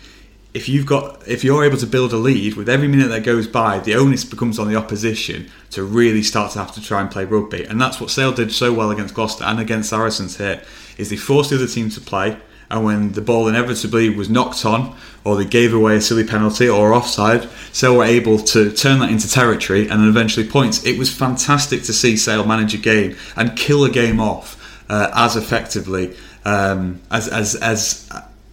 [0.54, 3.48] if you've got if you're able to build a lead with every minute that goes
[3.48, 7.12] by the onus becomes on the opposition to really start to have to try and
[7.12, 10.62] play rugby and that's what Sale did so well against Gloucester and against Saracens here
[11.00, 12.38] is they forced the other team to play,
[12.70, 16.70] and when the ball inevitably was knocked on, or they gave away a silly penalty
[16.70, 20.86] or offside, Sale were able to turn that into territory and then eventually points.
[20.86, 24.56] It was fantastic to see Sale manage a game and kill a game off
[24.90, 28.10] uh, as effectively um, as as as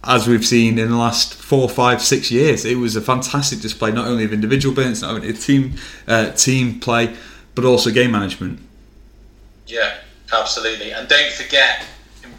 [0.07, 2.63] as we've seen in the last four, five, six years.
[2.63, 5.75] It was a fantastic display, not only of individual brilliance, not only team
[6.07, 7.15] uh, team play,
[7.55, 8.59] but also game management.
[9.67, 9.97] Yeah,
[10.31, 10.93] absolutely.
[10.93, 11.85] And don't forget,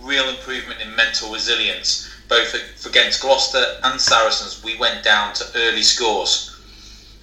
[0.02, 2.54] real improvement in mental resilience, both
[2.86, 4.64] against Gloucester and Saracens.
[4.64, 6.58] We went down to early scores.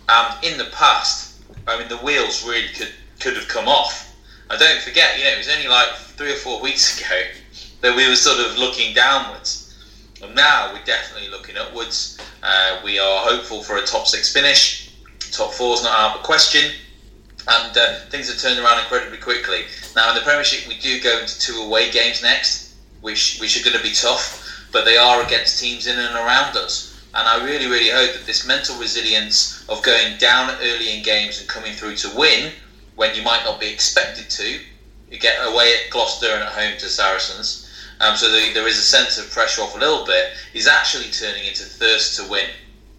[0.07, 4.13] And in the past, I mean, the wheels really could could have come off.
[4.51, 7.21] I don't forget, you know, it was only like three or four weeks ago
[7.81, 9.64] that we were sort of looking downwards.
[10.33, 12.17] Now we're definitely looking upwards.
[12.41, 14.91] Uh, we are hopeful for a top six finish.
[15.31, 16.71] Top four is not out of the question.
[17.47, 19.65] And uh, things have turned around incredibly quickly.
[19.95, 23.63] Now, in the Premiership, we do go into two away games next, which, which are
[23.63, 26.99] going to be tough, but they are against teams in and around us.
[27.13, 31.39] And I really, really hope that this mental resilience of going down early in games
[31.39, 32.51] and coming through to win
[32.95, 34.59] when you might not be expected to,
[35.11, 37.64] you get away at Gloucester and at home to Saracens,
[37.99, 41.11] um, so the, there is a sense of pressure off a little bit, is actually
[41.11, 42.49] turning into thirst to win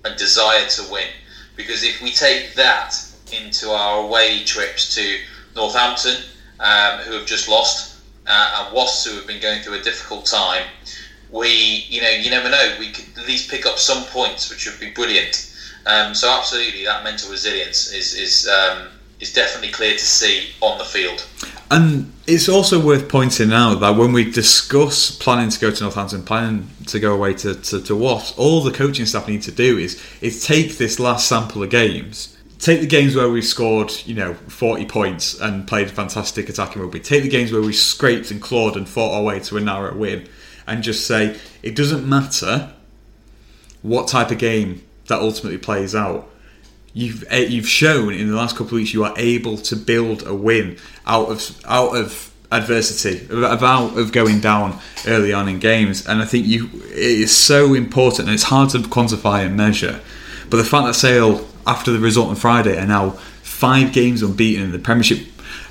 [0.04, 1.09] and desire to win.
[1.56, 2.94] Because if we take that
[3.32, 5.18] into our away trips to
[5.54, 6.22] Northampton,
[6.61, 7.94] um, who have just lost,
[8.26, 10.66] uh, and Wasps, who have been going through a difficult time,
[11.30, 12.76] we, you know, you never know.
[12.78, 15.52] We could at least pick up some points, which would be brilliant.
[15.87, 18.88] Um, so absolutely, that mental resilience is is um,
[19.20, 21.26] is definitely clear to see on the field.
[21.70, 26.22] And it's also worth pointing out that when we discuss planning to go to Northampton,
[26.22, 29.79] planning to go away to, to, to Wasps, all the coaching staff need to do
[29.79, 34.14] is is take this last sample of games, take the games where we've scored, you
[34.14, 38.40] know, 40 points and played fantastic attacking rugby, take the games where we scraped and
[38.40, 40.29] clawed and fought our way to a narrow win,
[40.68, 42.72] and just say it doesn't matter
[43.83, 46.29] what type of game that ultimately plays out
[46.96, 50.26] you've eh, you've shown in the last couple of weeks you are able to build
[50.26, 56.06] a win out of out of adversity about of going down early on in games
[56.06, 60.00] and I think you it is so important and it's hard to quantify and measure
[60.48, 63.11] but the fact that Sale after the result on Friday are now
[63.42, 65.18] five games unbeaten in the Premiership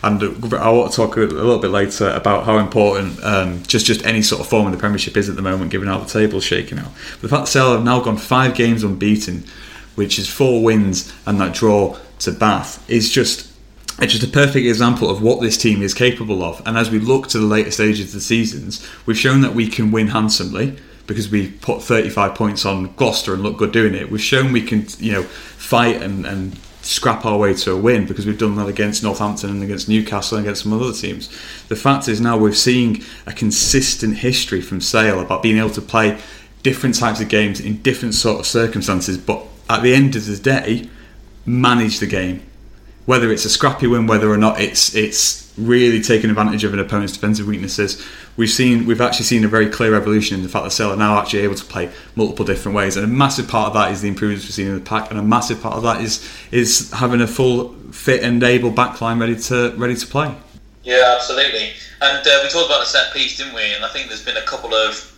[0.03, 0.21] and
[0.53, 4.21] I want to talk a little bit later about how important um, just just any
[4.21, 6.77] sort of form in the Premiership is at the moment, given how the table's shaking
[6.77, 6.91] out.
[7.13, 9.45] But the fact that Sale have now gone five games unbeaten
[9.95, 13.51] which is four wins and that draw to Bath, is just
[13.99, 16.62] it's just a perfect example of what this team is capable of.
[16.65, 19.67] And as we look to the later stages of the seasons, we've shown that we
[19.69, 20.77] can win handsomely
[21.08, 24.12] because we put 35 points on Gloucester and look good doing it.
[24.12, 28.05] We've shown we can, you know, fight and, and scrap our way to a win
[28.05, 31.29] because we've done that against Northampton and against Newcastle and against some other teams.
[31.67, 35.81] The fact is now we're seeing a consistent history from Sale about being able to
[35.81, 36.19] play
[36.63, 40.38] different types of games in different sort of circumstances, but at the end of the
[40.38, 40.89] day,
[41.45, 42.41] manage the game.
[43.06, 46.80] Whether it's a scrappy win, whether or not it's it's really taking advantage of an
[46.80, 48.04] opponent's defensive weaknesses,
[48.36, 50.97] we've seen we've actually seen a very clear evolution in the fact that Sale are
[50.97, 54.01] now actually able to play multiple different ways, and a massive part of that is
[54.01, 56.91] the improvements we've seen in the pack, and a massive part of that is is
[56.93, 60.36] having a full fit and able backline ready to ready to play.
[60.84, 61.73] Yeah, absolutely.
[62.01, 63.73] And uh, we talked about the set piece, didn't we?
[63.73, 65.14] And I think there's been a couple of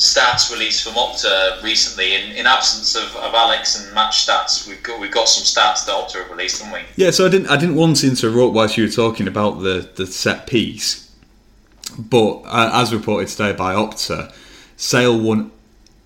[0.00, 2.14] stats released from Opta recently.
[2.14, 5.84] In, in absence of, of Alex and match stats, we've got we've got some stats
[5.84, 6.86] that Opta have released, haven't we?
[6.96, 7.10] Yeah.
[7.10, 10.06] So I didn't I didn't want to interrupt whilst you were talking about the the
[10.06, 11.14] set piece,
[11.98, 14.32] but uh, as reported today by Opta,
[14.76, 15.52] Sale won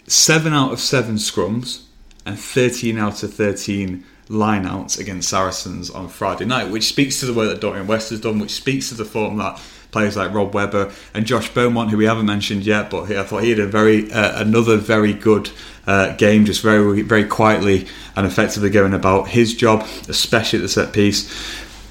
[0.06, 1.84] seven out of seven scrums
[2.26, 7.34] and thirteen out of thirteen lineouts against Saracens on Friday night, which speaks to the
[7.34, 9.60] work that Dorian West has done, which speaks to the form that
[9.94, 13.44] players like Rob Webber and Josh Beaumont, who we haven't mentioned yet, but I thought
[13.44, 15.50] he had a very uh, another very good
[15.86, 20.68] uh, game, just very very quietly and effectively going about his job, especially at the
[20.68, 21.22] set piece.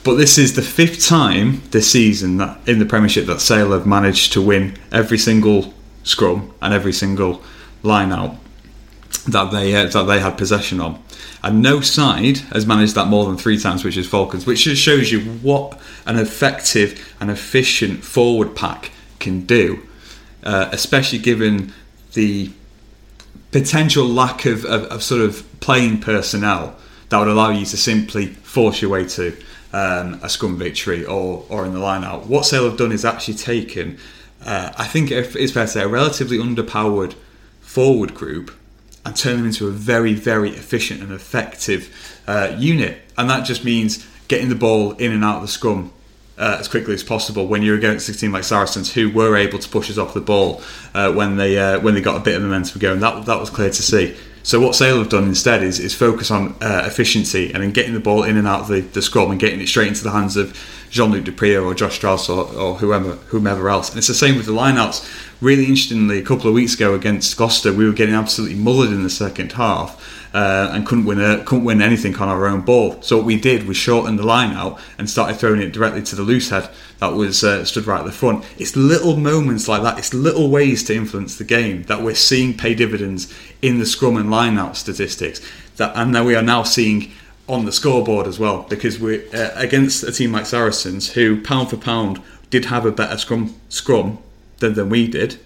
[0.03, 3.87] But this is the fifth time this season that in the Premiership that Sale have
[3.87, 7.41] managed to win every single scrum and every single
[7.83, 8.35] line out
[9.29, 11.01] that they uh, that they had possession on
[11.43, 14.81] and no side has managed that more than three times, which is Falcons, which just
[14.81, 19.81] shows you what an effective and efficient forward pack can do,
[20.43, 21.73] uh, especially given
[22.13, 22.51] the
[23.51, 26.75] potential lack of, of, of, sort of playing personnel
[27.09, 29.35] that would allow you to simply force your way to
[29.73, 32.25] um, a scrum victory or, or in the line out.
[32.25, 33.97] What Sale have done is actually taken,
[34.45, 37.15] uh, I think it's fair to say, a relatively underpowered
[37.61, 38.51] forward group
[39.05, 42.99] and turn them into a very, very efficient and effective uh, unit.
[43.17, 45.91] And that just means getting the ball in and out of the scrum
[46.37, 49.59] uh, as quickly as possible when you're against a team like Saracens who were able
[49.59, 50.61] to push us off the ball
[50.93, 52.99] uh, when they uh, when they got a bit of momentum going.
[52.99, 54.15] That that was clear to see.
[54.45, 57.93] So what Sale have done instead is, is focus on uh, efficiency and then getting
[57.93, 60.11] the ball in and out of the, the scrum and getting it straight into the
[60.11, 60.57] hands of
[60.93, 63.89] Jean-Luc du Preez or Josh Strauss or, or whoever whomever else.
[63.89, 65.09] And it's the same with the lineouts.
[65.41, 69.01] Really interestingly, a couple of weeks ago against Gloucester, we were getting absolutely mullered in
[69.01, 73.01] the second half uh, and couldn't win a, couldn't win anything on our own ball.
[73.01, 76.15] So what we did was shorten the line out and started throwing it directly to
[76.15, 78.45] the loose head that was uh, stood right at the front.
[78.59, 79.97] It's little moments like that.
[79.97, 84.15] It's little ways to influence the game that we're seeing pay dividends in the scrum
[84.15, 85.41] and line out statistics.
[85.77, 87.11] That and that we are now seeing
[87.47, 91.69] on the scoreboard as well because we uh, against a team like Saracens who pound
[91.69, 94.19] for pound did have a better scrum scrum
[94.59, 95.39] than, than we did.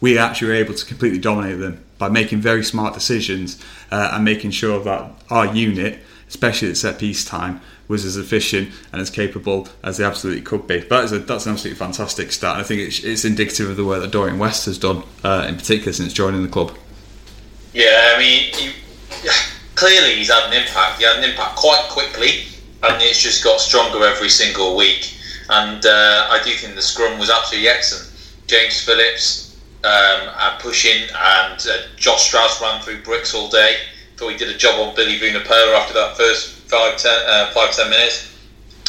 [0.00, 4.24] We actually were able to completely dominate them by making very smart decisions uh, and
[4.24, 9.10] making sure that our unit, especially at set piece time, was as efficient and as
[9.10, 10.78] capable as they absolutely could be.
[10.78, 12.56] That is a, that's an absolutely fantastic stat.
[12.56, 15.56] I think it's, it's indicative of the work that Dorian West has done, uh, in
[15.56, 16.76] particular since joining the club.
[17.72, 18.72] Yeah, I mean, he,
[19.78, 20.98] clearly he's had an impact.
[20.98, 22.46] He had an impact quite quickly,
[22.82, 25.14] and it's just got stronger every single week.
[25.48, 28.12] And uh, I do think the scrum was absolutely excellent.
[28.48, 33.76] James Phillips um, and pushing, and uh, Josh Strauss ran through bricks all day.
[34.16, 37.72] Thought he did a job on Billy Vunipola after that first five ten, uh, five,
[37.72, 38.34] ten minutes.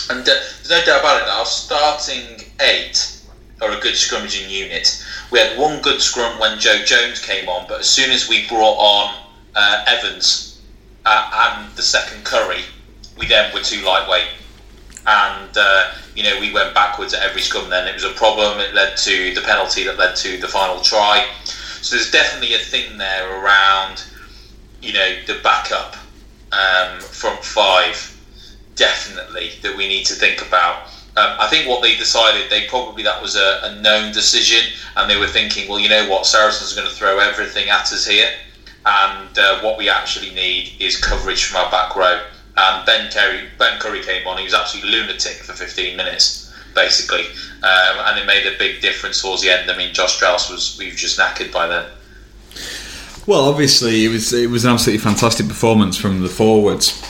[0.10, 1.30] And uh, there's no doubt about it.
[1.30, 3.22] Our starting eight
[3.62, 5.06] are a good scrummaging unit.
[5.32, 8.48] We had one good scrum when Joe Jones came on, but as soon as we
[8.48, 9.16] brought on
[9.54, 10.50] uh, Evans
[11.10, 12.62] uh, and the second Curry,
[13.18, 14.28] we then were too lightweight.
[15.08, 17.88] And, uh, you know, we went backwards at every scrum then.
[17.88, 18.60] It was a problem.
[18.60, 21.26] It led to the penalty that led to the final try.
[21.82, 24.04] So there's definitely a thing there around,
[24.84, 25.96] you know, the backup
[26.52, 28.16] um, front five,
[28.76, 30.90] definitely, that we need to think about.
[31.18, 34.62] Um, I think what they decided, they probably that was a, a, known decision,
[34.96, 37.92] and they were thinking, well, you know what, Saracens are going to throw everything at
[37.92, 38.30] us here,
[38.86, 42.22] and uh, what we actually need is coverage from our back row.
[42.58, 44.38] And Ben Curry, Ben Curry came on.
[44.38, 47.26] He was absolutely lunatic for 15 minutes, basically,
[47.64, 49.70] um, and it made a big difference towards the end.
[49.72, 51.86] I mean, Josh Strauss was we've just knackered by then.
[53.26, 57.02] Well, obviously, it was it was an absolutely fantastic performance from the forwards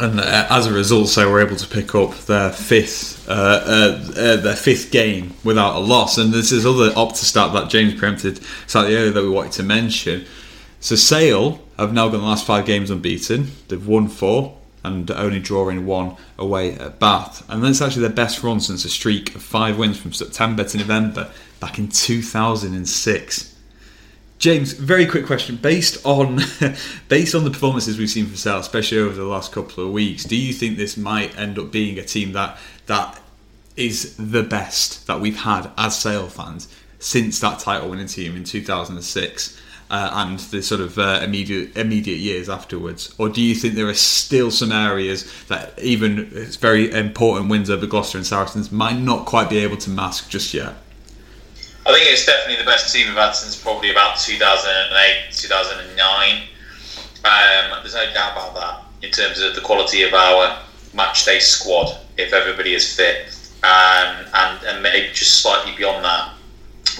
[0.00, 4.12] and uh, as a result, so we're able to pick up their fifth uh, uh,
[4.16, 6.18] uh, their fifth game without a loss.
[6.18, 9.52] And there's this is other Opta stat that James preempted slightly earlier that we wanted
[9.52, 10.26] to mention.
[10.82, 13.52] So Sale have now gone the last five games unbeaten.
[13.68, 17.48] They've won four and only drawing one away at Bath.
[17.48, 20.78] And that's actually their best run since a streak of five wins from September to
[20.78, 23.56] November back in 2006.
[24.40, 25.54] James, very quick question.
[25.54, 26.40] Based on
[27.08, 30.24] based on the performances we've seen from Sale, especially over the last couple of weeks,
[30.24, 33.20] do you think this might end up being a team that that
[33.76, 36.66] is the best that we've had as Sale fans
[36.98, 39.60] since that title winning team in 2006
[39.92, 43.14] uh, and the sort of uh, immediate immediate years afterwards?
[43.18, 47.68] Or do you think there are still some areas that even it's very important wins
[47.68, 50.74] over Gloucester and Saracens might not quite be able to mask just yet?
[51.84, 56.42] I think it's definitely the best team we've had since probably about 2008, 2009.
[57.24, 60.58] Um, there's no doubt about that in terms of the quality of our
[60.94, 63.28] match day squad, if everybody is fit.
[63.62, 66.32] Um, and, and maybe just slightly beyond that.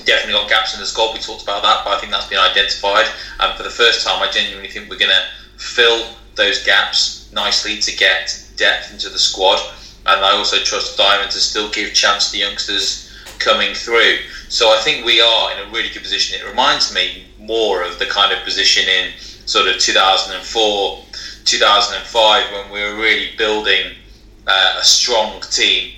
[0.05, 1.13] Definitely got gaps in the squad.
[1.13, 3.07] We talked about that, but I think that's been identified.
[3.41, 7.79] And for the first time, I genuinely think we're going to fill those gaps nicely
[7.79, 9.61] to get depth into the squad.
[10.07, 14.19] And I also trust Diamond to still give chance to the youngsters coming through.
[14.49, 16.41] So I think we are in a really good position.
[16.41, 19.13] It reminds me more of the kind of position in
[19.47, 21.05] sort of 2004,
[21.45, 23.93] 2005 when we were really building
[24.47, 25.93] uh, a strong team,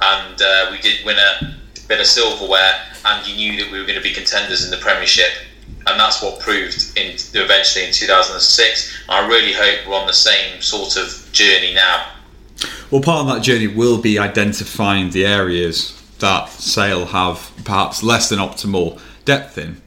[0.00, 1.57] and uh, we did win a
[1.88, 4.76] bit of silverware, and you knew that we were going to be contenders in the
[4.76, 5.30] Premiership.
[5.86, 9.04] And that's what proved in, eventually in 2006.
[9.08, 12.10] I really hope we're on the same sort of journey now.
[12.90, 18.28] Well, part of that journey will be identifying the areas that Sale have perhaps less
[18.28, 19.80] than optimal depth in.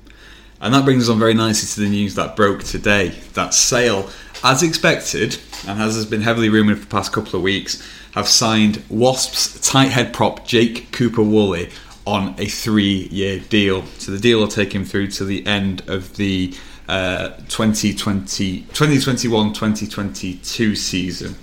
[0.59, 4.09] And that brings us on very nicely to the news that broke today that Sale,
[4.43, 5.37] as expected,
[5.67, 9.59] and as has been heavily rumoured for the past couple of weeks, have signed Wasps
[9.67, 11.69] tight head prop Jake Cooper Woolley
[12.12, 13.86] on a three year deal.
[13.97, 16.54] So the deal will take him through to the end of the
[16.88, 21.36] uh, 2020, 2021 2022 season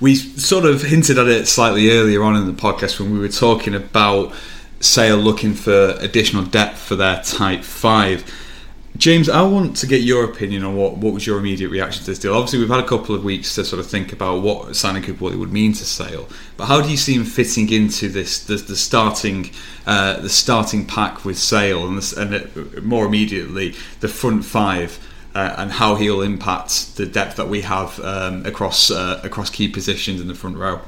[0.00, 3.28] we sort of hinted at it slightly earlier on in the podcast when we were
[3.28, 4.32] talking about
[4.80, 8.24] Sale looking for additional depth for their tight five.
[8.98, 12.10] James, I want to get your opinion on what, what was your immediate reaction to
[12.10, 12.34] this deal.
[12.34, 15.36] Obviously, we've had a couple of weeks to sort of think about what signing Cooper
[15.36, 18.74] would mean to Sale, but how do you see him fitting into this the, the
[18.74, 19.52] starting
[19.86, 24.98] uh, the starting pack with Sale and, this, and it, more immediately the front five
[25.32, 29.68] uh, and how he'll impact the depth that we have um, across uh, across key
[29.68, 30.80] positions in the front row.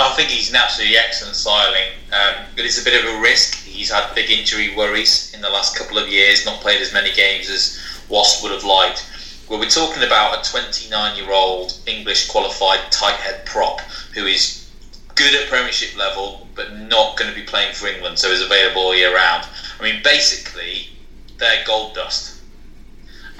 [0.00, 3.56] I think he's an absolutely excellent styling, um, but it's a bit of a risk.
[3.64, 7.12] He's had big injury worries in the last couple of years, not played as many
[7.12, 9.04] games as Wasp would have liked.
[9.48, 13.80] Well, we're talking about a 29 year old English qualified tight head prop
[14.14, 14.68] who is
[15.16, 18.82] good at Premiership level, but not going to be playing for England, so is available
[18.82, 19.46] all year round.
[19.80, 20.90] I mean, basically,
[21.38, 22.38] they're gold dust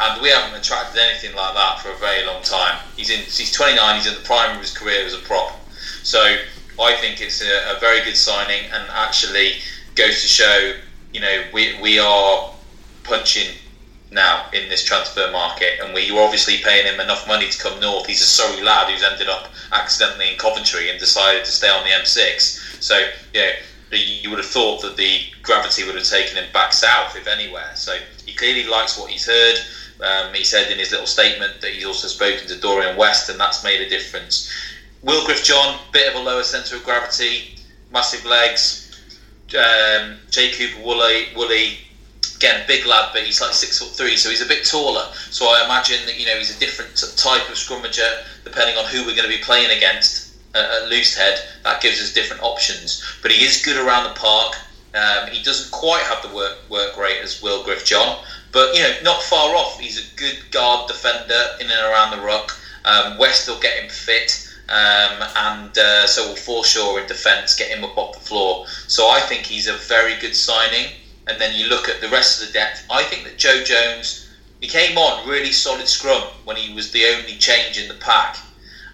[0.01, 2.79] and we haven't attracted anything like that for a very long time.
[2.97, 3.97] He's in, he's 29.
[3.97, 5.58] He's in the prime of his career as a prop.
[6.09, 6.23] So
[6.81, 9.57] I think it's a, a very good signing, and actually
[9.95, 10.73] goes to show,
[11.13, 12.51] you know, we we are
[13.05, 13.55] punching
[14.11, 17.79] now in this transfer market, and we were obviously paying him enough money to come
[17.79, 18.07] north.
[18.07, 21.85] He's a Surrey lad who's ended up accidentally in Coventry and decided to stay on
[21.85, 22.83] the M6.
[22.83, 23.57] So yeah,
[23.93, 27.73] you would have thought that the gravity would have taken him back south, if anywhere.
[27.75, 29.59] So he clearly likes what he's heard.
[30.01, 33.39] Um, he said in his little statement that he's also spoken to Dorian West, and
[33.39, 34.51] that's made a difference.
[35.05, 37.55] WillGriff John, bit of a lower centre of gravity,
[37.93, 38.85] massive legs.
[39.51, 41.79] Um, Jay Cooper Woolley, Woolley,
[42.37, 45.07] again, big lad, but he's like six foot three, so he's a bit taller.
[45.31, 49.01] So I imagine that you know he's a different type of scrummager depending on who
[49.07, 51.63] we're going to be playing against uh, at Loosehead.
[51.63, 53.05] That gives us different options.
[53.23, 54.57] But he is good around the park.
[54.95, 58.95] Um, he doesn't quite have the work work rate as WillGriff John, but you know
[59.05, 59.79] not far off.
[59.79, 62.59] He's a good guard defender in and around the ruck.
[62.85, 64.48] Um, West will get him fit.
[64.69, 68.67] Um, and uh, so will Forshaw in defence, get him up off the floor.
[68.87, 70.89] So I think he's a very good signing
[71.29, 74.25] and then you look at the rest of the depth, I think that Joe Jones
[74.61, 78.37] he came on really solid scrum when he was the only change in the pack.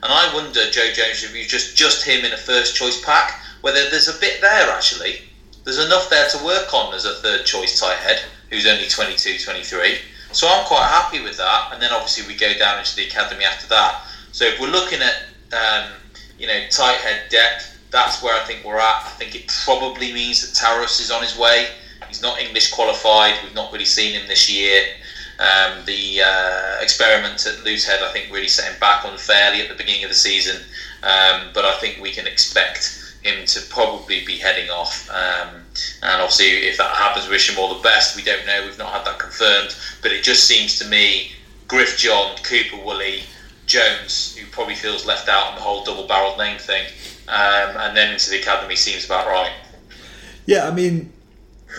[0.02, 3.40] And I wonder, Joe Jones, if you just just him in a first choice pack,
[3.62, 5.22] whether there's a bit there actually.
[5.62, 8.20] There's enough there to work on as a third choice tight head
[8.50, 9.98] who's only 22, 23.
[10.32, 11.70] So I'm quite happy with that.
[11.72, 14.04] And then obviously we go down into the academy after that.
[14.32, 15.14] So if we're looking at
[15.52, 15.90] um,
[16.38, 19.06] you know tight head depth, that's where I think we're at.
[19.06, 21.68] I think it probably means that Taros is on his way.
[22.08, 23.34] He's not English qualified.
[23.42, 24.84] We've not really seen him this year.
[25.38, 29.74] Um, the uh, experiment at Loosehead, I think, really set him back unfairly at the
[29.74, 30.62] beginning of the season.
[31.02, 35.10] Um, but I think we can expect him to probably be heading off.
[35.10, 35.62] Um,
[36.02, 38.16] and obviously, if that happens, wish him all the best.
[38.16, 38.64] We don't know.
[38.64, 39.74] We've not had that confirmed.
[40.02, 41.32] But it just seems to me,
[41.66, 43.24] Griff John, Cooper Woolley,
[43.66, 46.84] Jones, who probably feels left out on the whole double-barreled name thing,
[47.28, 49.52] um, and then into the academy seems about right.
[50.46, 51.12] Yeah, I mean,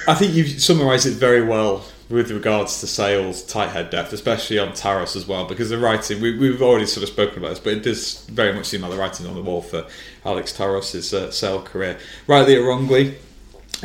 [0.07, 4.59] I think you've summarised it very well with regards to sales tight head depth, especially
[4.59, 7.59] on Taros as well, because the writing we, have already sort of spoken about this,
[7.59, 9.85] but it does very much seem like the writing on the wall for
[10.23, 11.97] Alex Taros's uh, sale career.
[12.27, 13.15] Rightly or wrongly,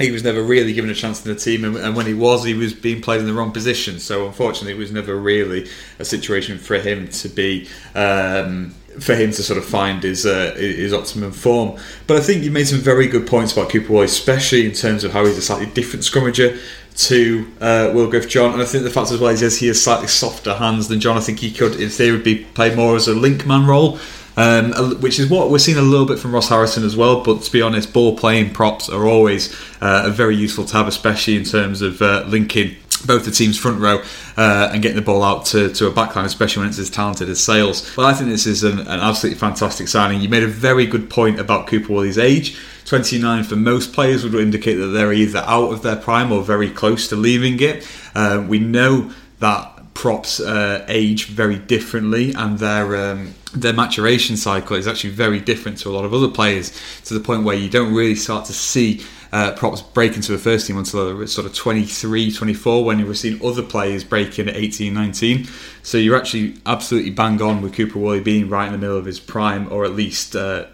[0.00, 2.44] he was never really given a chance in the team, and, and, when he was,
[2.44, 3.98] he was being played in the wrong position.
[3.98, 7.68] So unfortunately, it was never really a situation for him to be.
[7.94, 11.78] Um, for him to sort of find his uh, his optimum form.
[12.08, 15.12] But I think you made some very good points about Cooper especially in terms of
[15.12, 16.58] how he's a slightly different scrummager
[16.96, 18.52] to uh, WillGriff John.
[18.52, 21.16] And I think the fact as well is he has slightly softer hands than John.
[21.16, 23.98] I think he could, in theory, be played more as a link man role.
[24.36, 27.22] Um, which is what we're seeing a little bit from Ross Harrison as well.
[27.22, 31.44] But to be honest, ball playing props are always uh, very useful have, especially in
[31.44, 32.76] terms of uh, linking
[33.06, 34.02] both the team's front row
[34.36, 37.28] uh, and getting the ball out to, to a backline, especially when it's as talented
[37.28, 37.96] as Sales.
[37.96, 40.20] Well, I think this is an, an absolutely fantastic signing.
[40.20, 42.58] You made a very good point about Cooper Woolley's age.
[42.84, 46.70] 29 for most players would indicate that they're either out of their prime or very
[46.70, 47.86] close to leaving it.
[48.14, 54.76] Uh, we know that props uh, age very differently and their um, their maturation cycle
[54.76, 56.72] is actually very different to a lot of other players
[57.04, 60.38] to the point where you don't really start to see uh, props break into the
[60.38, 64.48] first team until they're sort of 23, 24 when were seeing other players break in
[64.48, 65.46] at 18, 19.
[65.82, 69.04] So you're actually absolutely bang on with Cooper Woolley being right in the middle of
[69.04, 70.66] his prime or at least uh,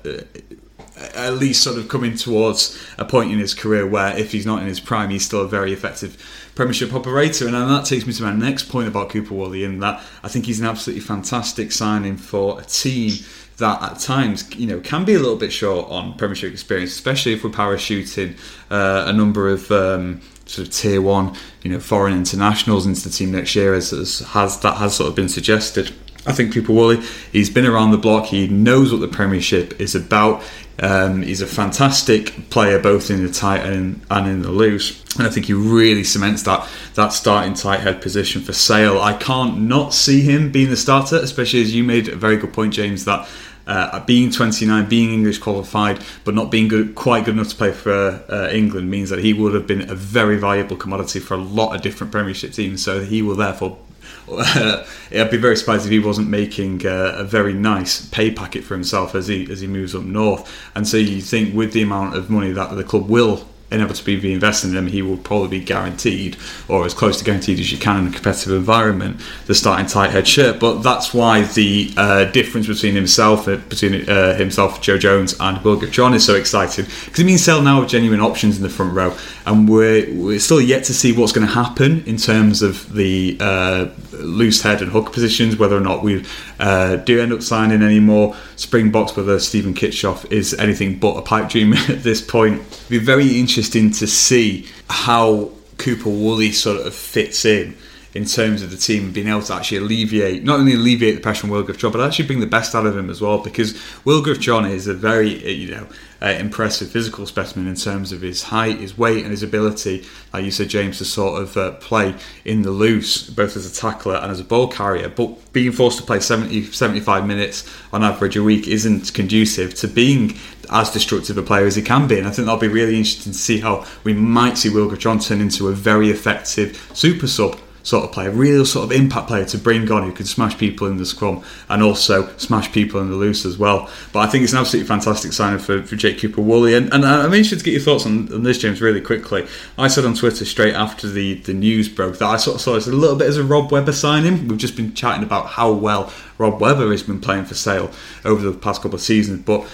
[0.96, 4.62] at least sort of coming towards a point in his career where if he's not
[4.62, 6.16] in his prime he's still a very effective
[6.54, 10.02] Premiership operator and that takes me to my next point about Cooper Woolley in that
[10.22, 13.12] I think he's an absolutely fantastic signing for a team
[13.58, 17.32] that at times you know can be a little bit short on Premiership experience, especially
[17.32, 18.38] if we're parachuting
[18.70, 23.10] uh, a number of um, sort of tier one, you know, foreign internationals into the
[23.10, 25.92] team next year, as, as has that has sort of been suggested.
[26.26, 27.02] I think Cooper Woolley,
[27.32, 28.26] he's been around the block.
[28.26, 30.42] He knows what the Premiership is about.
[30.78, 35.02] Um, he's a fantastic player both in the tight and, and in the loose.
[35.16, 39.00] And I think he really cements that that starting tight head position for Sale.
[39.00, 42.52] I can't not see him being the starter, especially as you made a very good
[42.52, 43.26] point, James, that
[43.66, 47.72] uh, being 29, being English qualified, but not being good, quite good enough to play
[47.72, 51.38] for uh, England means that he would have been a very valuable commodity for a
[51.38, 52.84] lot of different Premiership teams.
[52.84, 53.78] So he will therefore.
[54.30, 58.74] I'd be very surprised if he wasn't making uh, a very nice pay packet for
[58.74, 60.50] himself as he as he moves up north.
[60.74, 64.32] And so you think with the amount of money that the club will inevitably be
[64.32, 66.36] investing in him, he will probably be guaranteed,
[66.68, 70.10] or as close to guaranteed as you can in a competitive environment, the starting tight
[70.10, 70.60] head shirt.
[70.60, 75.62] But that's why the uh, difference between himself, uh, between uh, himself, Joe Jones, and
[75.62, 78.68] Will John is so exciting because it means Sale now have genuine options in the
[78.68, 82.62] front row, and we're we're still yet to see what's going to happen in terms
[82.62, 86.24] of the uh, loose head and hook positions, whether or not we
[86.60, 91.22] uh, do end up signing any more Springboks, whether Steven Kitshoff is anything but a
[91.22, 92.60] pipe dream at this point.
[92.60, 97.76] It'd be very interesting to see how Cooper Woolley sort of fits in
[98.16, 101.46] in terms of the team being able to actually alleviate, not only alleviate the pressure
[101.46, 103.38] on WillGriff John, but actually bring the best out of him as well.
[103.38, 105.86] Because WillGriff John is a very, uh, you know,
[106.22, 110.44] uh, impressive physical specimen in terms of his height, his weight, and his ability, like
[110.44, 112.14] you said, James, to sort of uh, play
[112.46, 115.10] in the loose, both as a tackler and as a ball carrier.
[115.10, 119.88] But being forced to play 70, 75 minutes on average a week isn't conducive to
[119.88, 120.38] being
[120.70, 122.18] as destructive a player as he can be.
[122.18, 125.18] And I think that'll be really interesting to see how we might see WillGriff John
[125.18, 129.44] turn into a very effective super sub sort of player, real sort of impact player
[129.44, 133.08] to bring on who can smash people in the scrum and also smash people in
[133.08, 133.88] the loose as well.
[134.12, 136.74] But I think it's an absolutely fantastic signing for, for Jake Cooper Woolley.
[136.74, 139.46] And, and I'm interested to get your thoughts on, on, this, James, really quickly.
[139.78, 142.74] I said on Twitter straight after the, the news broke that I sort of saw
[142.74, 144.48] this a little bit as a Rob Webber signing.
[144.48, 147.92] We've just been chatting about how well Rob Webber has been playing for Sale
[148.24, 149.44] over the past couple of seasons.
[149.44, 149.64] But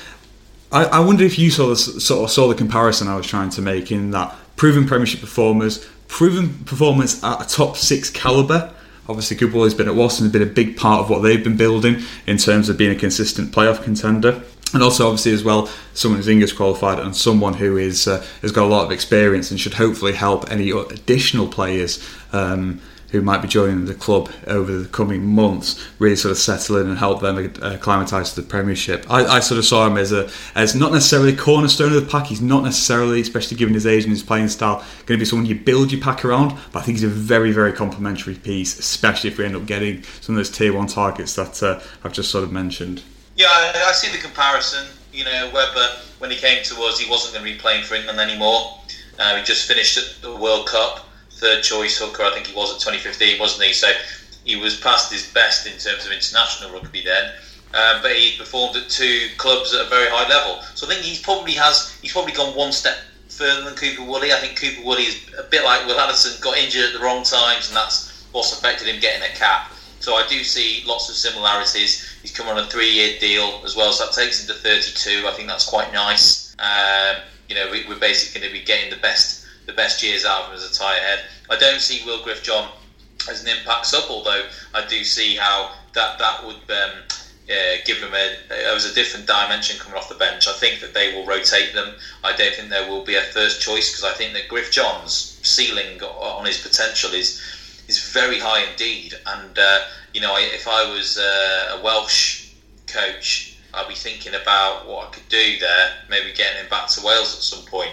[0.73, 3.51] I, I wonder if you saw the, sort of saw the comparison I was trying
[3.51, 8.73] to make in that proven Premiership performers proven performance at a top six calibre.
[9.09, 11.57] Obviously, Cooper has been at Waston, has been a big part of what they've been
[11.57, 14.43] building in terms of being a consistent playoff contender.
[14.75, 18.53] And also, obviously, as well, someone who's English qualified and someone who is uh, has
[18.53, 22.81] got a lot of experience and should hopefully help any additional players um,
[23.13, 26.89] who might be joining the club over the coming months really sort of settle in
[26.89, 29.09] and help them uh, acclimatise to the Premiership.
[29.09, 32.27] I, I, sort of saw him as a as not necessarily cornerstone of the pack.
[32.27, 35.47] He's not necessarily, especially given his age and his playing style, going to be someone
[35.47, 36.59] you build your pack around.
[36.73, 40.03] But I think he's a very very complementary piece, especially if we end up getting
[40.21, 43.03] some of those tier one targets that uh, I've just sort of mentioned.
[43.37, 44.87] Yeah, I, see the comparison.
[45.13, 45.87] You know, Webber
[46.19, 48.79] when he came to us, he wasn't going to be playing for England anymore.
[49.19, 51.07] Uh, he just finished the World Cup
[51.43, 53.73] third choice hooker, I think he was at 2015, wasn't he?
[53.73, 53.91] So
[54.45, 57.33] he was past his best in terms of international rugby then.
[57.75, 60.63] Um, but he performed at two clubs at a very high level.
[60.75, 64.33] So I think he's probably has he's probably gone one step further than Cooper Woolley.
[64.33, 67.25] I think Cooper Woolley is a bit like Will Addison, got injured at the wrong
[67.25, 69.73] times, and that's what's affected him getting a cap.
[70.01, 72.07] So I do see lots of similarities.
[72.23, 75.27] He's come on a three-year deal as well, so that takes him to 32.
[75.27, 76.55] I think that's quite nice.
[76.59, 79.42] Um, you know, we, are basically going to be getting the best
[79.73, 81.21] the best years out of him as a tight head.
[81.49, 82.71] I don't see WillGriff John
[83.29, 86.93] as an impact sub, although I do see how that that would um,
[87.51, 90.47] uh, give him a, a, a different dimension coming off the bench.
[90.47, 91.95] I think that they will rotate them.
[92.23, 95.39] I don't think there will be a first choice because I think that Griff John's
[95.43, 97.41] ceiling on his potential is
[97.89, 99.15] is very high indeed.
[99.27, 99.81] And uh,
[100.13, 102.49] you know, if I was uh, a Welsh
[102.87, 105.95] coach, I'd be thinking about what I could do there.
[106.09, 107.93] Maybe getting him back to Wales at some point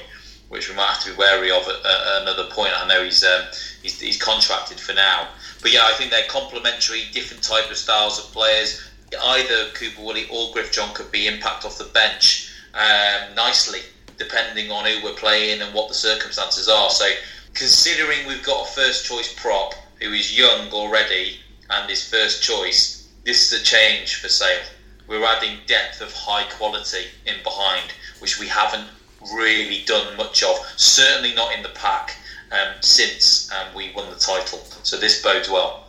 [0.50, 2.74] which we might have to be wary of at, at another point.
[2.76, 3.46] I know he's, um,
[3.82, 5.30] he's, he's contracted for now,
[5.62, 8.84] but yeah, I think they're complementary, different type of styles of players.
[9.24, 13.82] Either Cooper Woolley or Griff John could be impact off the bench um, nicely,
[14.18, 16.90] depending on who we're playing and what the circumstances are.
[16.90, 17.10] So,
[17.54, 21.40] considering we've got a first choice prop who is young already
[21.70, 24.62] and his first choice, this is a change for Sale.
[25.08, 28.88] We're adding depth of high quality in behind, which we haven't
[29.36, 30.58] really done much of.
[30.76, 32.18] Certainly not in the pack
[32.52, 34.60] um, since um, we won the title.
[34.84, 35.86] So this bodes well.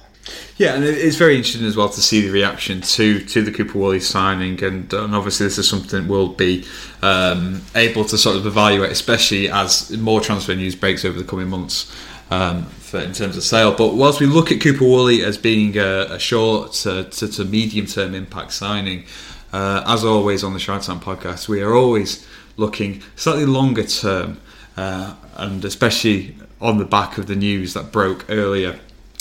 [0.57, 3.78] Yeah, and it's very interesting as well to see the reaction to to the Cooper
[3.78, 6.66] Woolley signing, and, and obviously this is something we'll be
[7.01, 11.49] um, able to sort of evaluate, especially as more transfer news breaks over the coming
[11.49, 11.91] months.
[12.32, 15.76] Um, for, in terms of sale, but whilst we look at Cooper Woolley as being
[15.76, 19.05] a, a short to, to, to medium term impact signing,
[19.53, 22.24] uh, as always on the Shard Time podcast, we are always
[22.61, 24.41] looking slightly longer term,
[24.77, 28.79] uh, and especially on the back of the news that broke earlier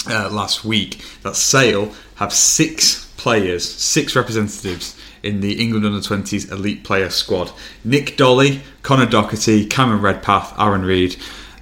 [0.08, 6.52] uh, last week that Sale have six players, six representatives in the England under 20s
[6.52, 7.52] elite player squad.
[7.84, 11.18] Nick Dolly, Conor Docherty, Cameron Redpath, Aaron Reed,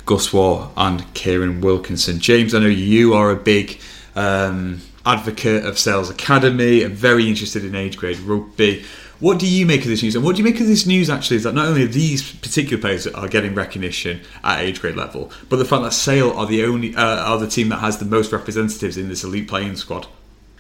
[0.06, 2.20] Gus Warr, and Kieran Wilkinson.
[2.20, 3.80] James, I know you are a big
[4.16, 8.86] um, advocate of Sales Academy and very interested in age grade rugby.
[9.20, 10.15] What do you make of this news?
[10.15, 12.80] And what do you make of this news actually is that not only these particular
[12.80, 16.63] players are getting recognition at age grade level, but the fact that Sale are the
[16.63, 20.05] only uh, are the team that has the most representatives in this elite playing squad.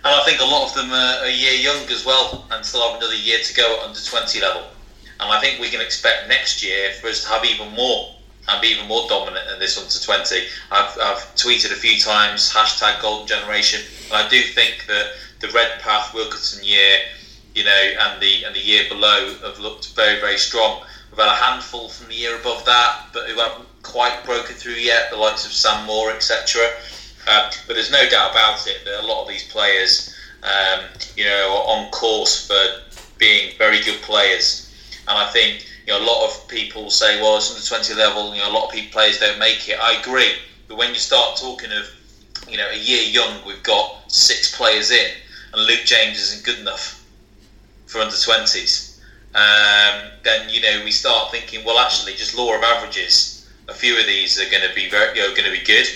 [0.03, 2.81] And I think a lot of them are a year young as well and still
[2.89, 4.63] have another year to go at under 20 level.
[5.19, 8.15] And I think we can expect next year for us to have even more
[8.47, 10.47] and be even more dominant than this under 20.
[10.71, 15.49] I've, I've tweeted a few times hashtag Golden Generation, and I do think that the
[15.49, 16.97] Redpath Wilkinson year,
[17.57, 20.83] you know, and the and the year below have looked very very strong.
[21.09, 24.73] We've had a handful from the year above that, but who haven't quite broken through
[24.73, 26.61] yet, the likes of Sam Moore, etc.
[27.27, 30.85] Uh, but there's no doubt about it that a lot of these players, um,
[31.15, 32.61] you know, are on course for
[33.17, 34.71] being very good players.
[35.07, 38.35] And I think you know a lot of people say, well, it's the 20 level.
[38.35, 39.79] You know, a lot of people players don't make it.
[39.81, 40.33] I agree,
[40.67, 41.89] but when you start talking of
[42.47, 45.09] you know a year young, we've got six players in,
[45.53, 46.97] and Luke James isn't good enough
[47.87, 48.99] for under 20s.
[49.33, 53.47] Um, then you know we start thinking, well, actually, just law of averages.
[53.67, 55.87] A few of these are going to be very, you know, going to be good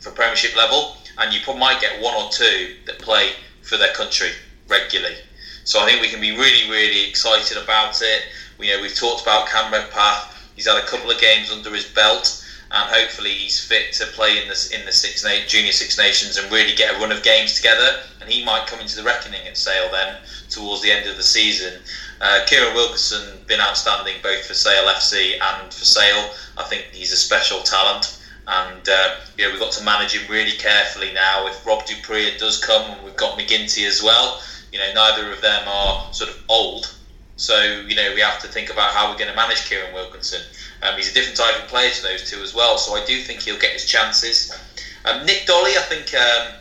[0.00, 3.30] for Premiership level, and you might get one or two that play
[3.62, 4.30] for their country
[4.68, 5.16] regularly.
[5.64, 8.22] So I think we can be really, really excited about it.
[8.58, 10.36] We you know we've talked about Cam Redpath.
[10.54, 14.42] He's had a couple of games under his belt, and hopefully he's fit to play
[14.42, 17.22] in the in the six na- junior Six Nations and really get a run of
[17.22, 18.02] games together.
[18.20, 20.16] And he might come into the reckoning at Sale then
[20.50, 21.80] towards the end of the season.
[22.20, 26.30] Uh, Kieran Wilkinson been outstanding both for Sale FC and for Sale.
[26.58, 28.20] I think he's a special talent
[28.50, 31.46] and uh, you know we've got to manage him really carefully now.
[31.46, 34.42] If Rob du Preez does come, and we've got MacGinty as well,
[34.72, 36.92] you know neither of them are sort of old,
[37.36, 40.42] so you know we have to think about how we're going to manage Kieran Wilkinson.
[40.82, 43.20] Um, he's a different type of player to those two as well, so I do
[43.20, 44.52] think he'll get his chances.
[45.04, 46.12] Um, Nick Dolly, I think.
[46.14, 46.54] Um,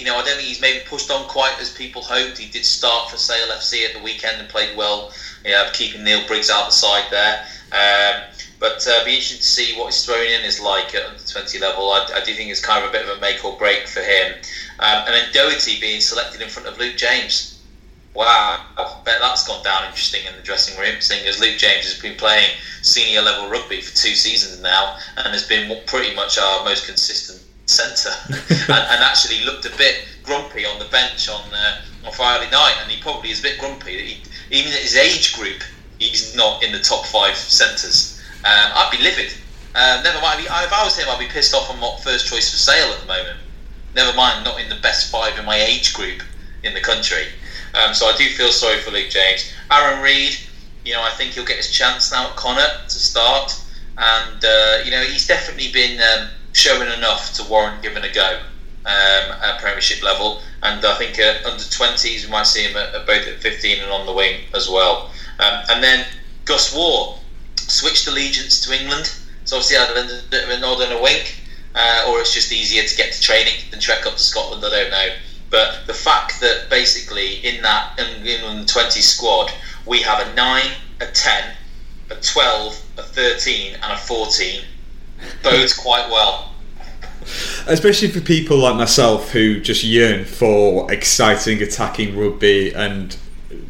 [0.00, 2.38] you know, I don't think he's maybe pushed on quite as people hoped.
[2.38, 5.12] He did start for Sale FC at the weekend and played well,
[5.44, 7.44] you know, keeping Neil Briggs out the side there.
[7.70, 8.22] Um,
[8.58, 11.58] but uh, be interesting to see what his thrown in is like at under 20
[11.58, 11.90] level.
[11.90, 14.00] I, I, do think it's kind of a bit of a make or break for
[14.00, 14.36] him.
[14.78, 17.58] Um, and then Doherty being selected in front of Luke James.
[18.14, 21.84] Wow, I bet that's gone down interesting in the dressing room, seeing as Luke James
[21.84, 26.38] has been playing senior level rugby for two seasons now and has been pretty much
[26.38, 27.40] our most consistent
[27.70, 32.50] centre and, and, actually looked a bit grumpy on the bench on uh, on Friday
[32.50, 32.76] night.
[32.82, 35.62] And he probably is a bit grumpy he, even at his age group,
[35.98, 38.20] he's not in the top five centres.
[38.44, 39.32] Um, I'd be livid.
[39.74, 40.40] Uh, never mind.
[40.40, 41.70] If I was him, I'd be pissed off.
[41.70, 43.38] I'm not first choice for sale at the moment.
[43.94, 46.22] Never mind, not in the best five in my age group
[46.62, 47.26] in the country.
[47.74, 49.52] Um, so I do feel sorry for Luke James.
[49.70, 50.36] Aaron Reed,
[50.84, 53.60] you know, I think he'll get his chance now at Connacht to start,
[53.98, 58.40] and uh, you know, he's definitely been um, showing enough to warrant giving a go
[58.86, 60.40] um, at Premiership level.
[60.62, 63.80] And I think uh, under 20s, we might see him at, at both at 15
[63.80, 65.10] and on the wing as well.
[65.38, 66.06] Um, and then
[66.44, 67.18] Gus Warr,
[67.56, 69.14] switched allegiance to England.
[69.44, 71.40] So obviously either a bit of a nod and a wink,
[71.74, 74.64] uh, or it's just easier to get to training than trek up to Scotland.
[74.64, 75.08] I don't know.
[75.50, 79.52] But the fact that basically in that England 20 squad
[79.86, 80.62] we have a 9,
[81.00, 81.44] a 10,
[82.10, 84.62] a 12, a 13, and a 14
[85.42, 86.52] bodes quite well.
[87.66, 93.16] Especially for people like myself who just yearn for exciting attacking rugby and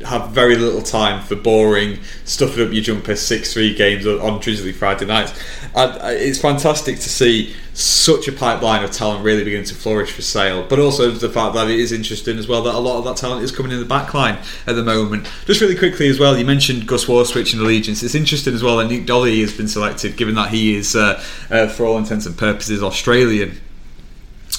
[0.07, 4.73] have very little time for boring, stuffing up your jumper six three games on drizzly
[4.73, 5.33] Friday nights.
[5.75, 10.67] It's fantastic to see such a pipeline of talent really beginning to flourish for sale,
[10.69, 13.17] but also the fact that it is interesting as well that a lot of that
[13.17, 15.27] talent is coming in the back line at the moment.
[15.47, 18.03] Just really quickly as well, you mentioned Gus Warr switching allegiance.
[18.03, 21.23] It's interesting as well that Nick Dolly has been selected, given that he is, uh,
[21.51, 23.61] uh, for all intents and purposes, Australian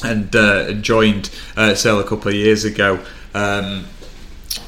[0.03, 2.99] and, uh, joined uh, Sale a couple of years ago.
[3.35, 3.85] Um,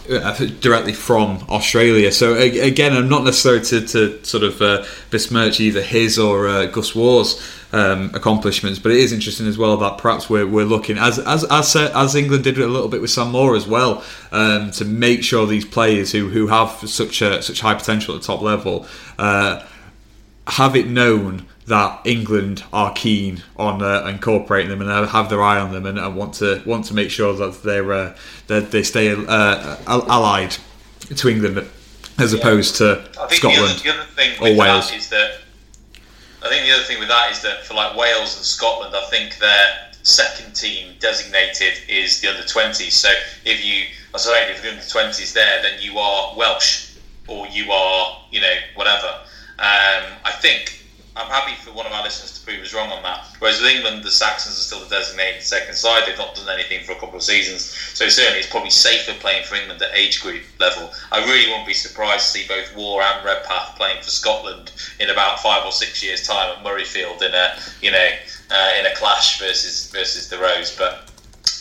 [0.07, 2.11] directly from Australia.
[2.11, 6.65] So again, I'm not necessarily to, to sort of uh, besmirch either his or uh,
[6.67, 10.97] Gus Warr's um, accomplishments, but it is interesting as well that perhaps we're, we're looking
[10.97, 14.71] as as as, as England did a little bit with Sam Moore as well um,
[14.71, 18.27] to make sure these players who who have such a, such high potential at the
[18.27, 18.85] top level
[19.17, 19.65] uh,
[20.47, 25.59] have it known that England are keen on uh, incorporating them and have their eye
[25.59, 28.83] on them and, and want to want to make sure that they're uh, that they
[28.83, 30.55] stay uh, allied
[31.15, 31.69] to England
[32.19, 32.39] as yeah.
[32.39, 34.91] opposed to Scotland the other, the other thing or Wales.
[34.91, 35.39] is that
[36.43, 39.05] I think the other thing with that is that for like Wales and Scotland, I
[39.09, 42.91] think their second team designated is the under 20s.
[42.91, 43.09] So
[43.45, 46.97] if you are sorry, if the under 20s there, then you are Welsh
[47.27, 49.07] or you are you know whatever.
[49.59, 50.82] Um, I think
[51.15, 53.27] I'm happy for one of our listeners to prove us wrong on that.
[53.37, 56.03] Whereas with England, the Saxons are still the designated second side.
[56.07, 57.65] They've not done anything for a couple of seasons.
[57.93, 60.91] So certainly it's probably safer playing for England at age group level.
[61.11, 65.11] I really won't be surprised to see both Warr and Redpath playing for Scotland in
[65.11, 68.09] about five or six years' time at Murrayfield in a you know
[68.49, 70.75] uh, in a clash versus versus the Rose.
[70.75, 71.11] But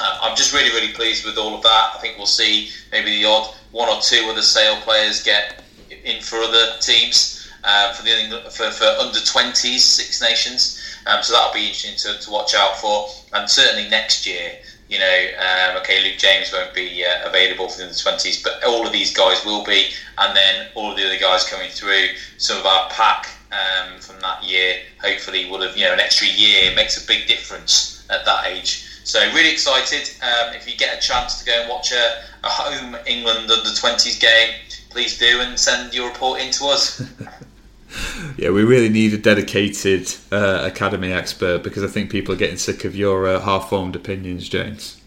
[0.01, 1.93] uh, I'm just really really pleased with all of that.
[1.95, 5.63] I think we'll see maybe the odd one or two of the Sale players get
[6.05, 7.42] in for other teams.
[7.65, 10.79] Um, for the for, for under 20s Six Nations.
[11.07, 13.09] Um, so that'll be interesting to, to watch out for.
[13.33, 14.59] And certainly next year,
[14.89, 18.63] you know, um, okay, Luke James won't be uh, available for the under 20s, but
[18.65, 19.89] all of these guys will be.
[20.19, 24.21] And then all of the other guys coming through, some of our pack um, from
[24.21, 28.25] that year, hopefully will have, you know, an extra year makes a big difference at
[28.25, 28.87] that age.
[29.05, 30.11] So really excited.
[30.23, 33.71] Um, if you get a chance to go and watch a, a home England under
[33.71, 34.55] 20s game,
[34.91, 37.03] please do and send your report in to us.
[38.37, 42.57] yeah, we really need a dedicated uh, academy expert because I think people are getting
[42.57, 45.01] sick of your uh, half-formed opinions, James.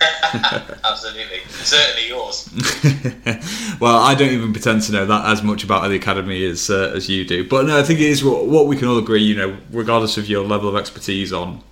[0.34, 2.50] Absolutely, certainly yours.
[3.80, 6.92] well, I don't even pretend to know that as much about the academy as uh,
[6.94, 9.22] as you do, but no, I think it is what, what we can all agree.
[9.22, 11.62] You know, regardless of your level of expertise on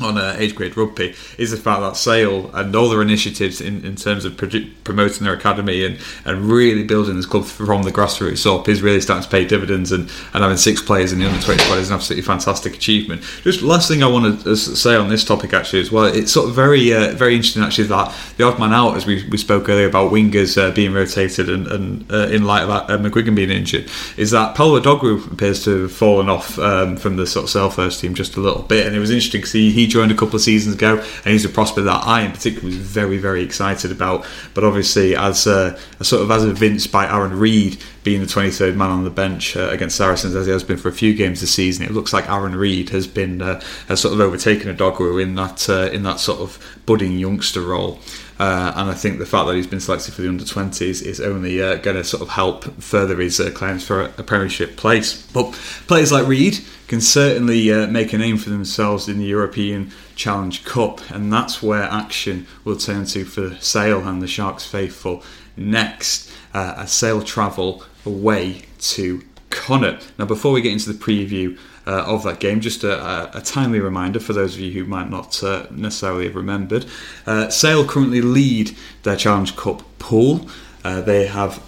[0.00, 3.84] on uh, age grade rugby is the fact that Sale and all their initiatives in,
[3.84, 4.48] in terms of pro-
[4.84, 9.00] promoting their academy and, and really building this club from the grassroots up is really
[9.00, 11.90] starting to pay dividends and, and having six players in the under 20 squad is
[11.90, 13.22] an absolutely fantastic achievement.
[13.42, 16.48] Just last thing I want to say on this topic actually as well, it's sort
[16.48, 19.68] of very uh, very interesting actually that the odd man out as we, we spoke
[19.68, 23.50] earlier about wingers uh, being rotated and, and uh, in light of uh, McGuigan being
[23.50, 27.50] injured is that Paul Odogwu appears to have fallen off um, from the sort of
[27.50, 29.88] Sale first team just a little bit and it was interesting to see he he
[29.88, 32.76] joined a couple of seasons ago, and he's a prospect that I, in particular, was
[32.76, 34.24] very, very excited about.
[34.54, 38.76] But obviously, as a, a sort of as evinced by Aaron Reed being the 23rd
[38.76, 41.40] man on the bench uh, against Saracens, as he has been for a few games
[41.40, 44.74] this season, it looks like Aaron Reed has been uh, has sort of overtaken a
[44.74, 47.98] Odogwu in that uh, in that sort of budding youngster role.
[48.42, 51.20] Uh, and I think the fact that he's been selected for the under 20s is
[51.20, 55.24] only uh, going to sort of help further his uh, claims for a, Premiership place.
[55.28, 55.52] But
[55.86, 60.64] players like Reed can certainly uh, make a name for themselves in the European Challenge
[60.64, 65.22] Cup, and that's where action will turn to for Sale and the Sharks faithful
[65.56, 66.28] next.
[66.52, 70.10] Uh, a Sale travel away to Connacht.
[70.18, 72.60] Now, before we get into the preview uh, of that game.
[72.60, 76.36] Just a, a, timely reminder for those of you who might not uh, necessarily have
[76.36, 76.86] remembered.
[77.26, 80.48] Uh, Sale currently lead their Challenge Cup pool.
[80.84, 81.62] Uh, they have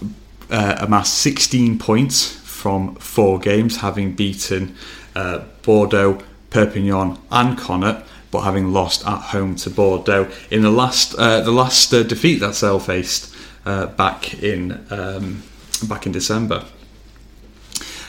[0.51, 4.77] uh, amassed 16 points from four games, having beaten
[5.15, 8.07] uh, Bordeaux, Perpignan, and Connacht.
[8.31, 12.81] But having lost at home to Bordeaux in the last the last defeat that Sale
[12.81, 13.33] faced
[13.65, 15.45] back in um,
[15.87, 16.65] back in December.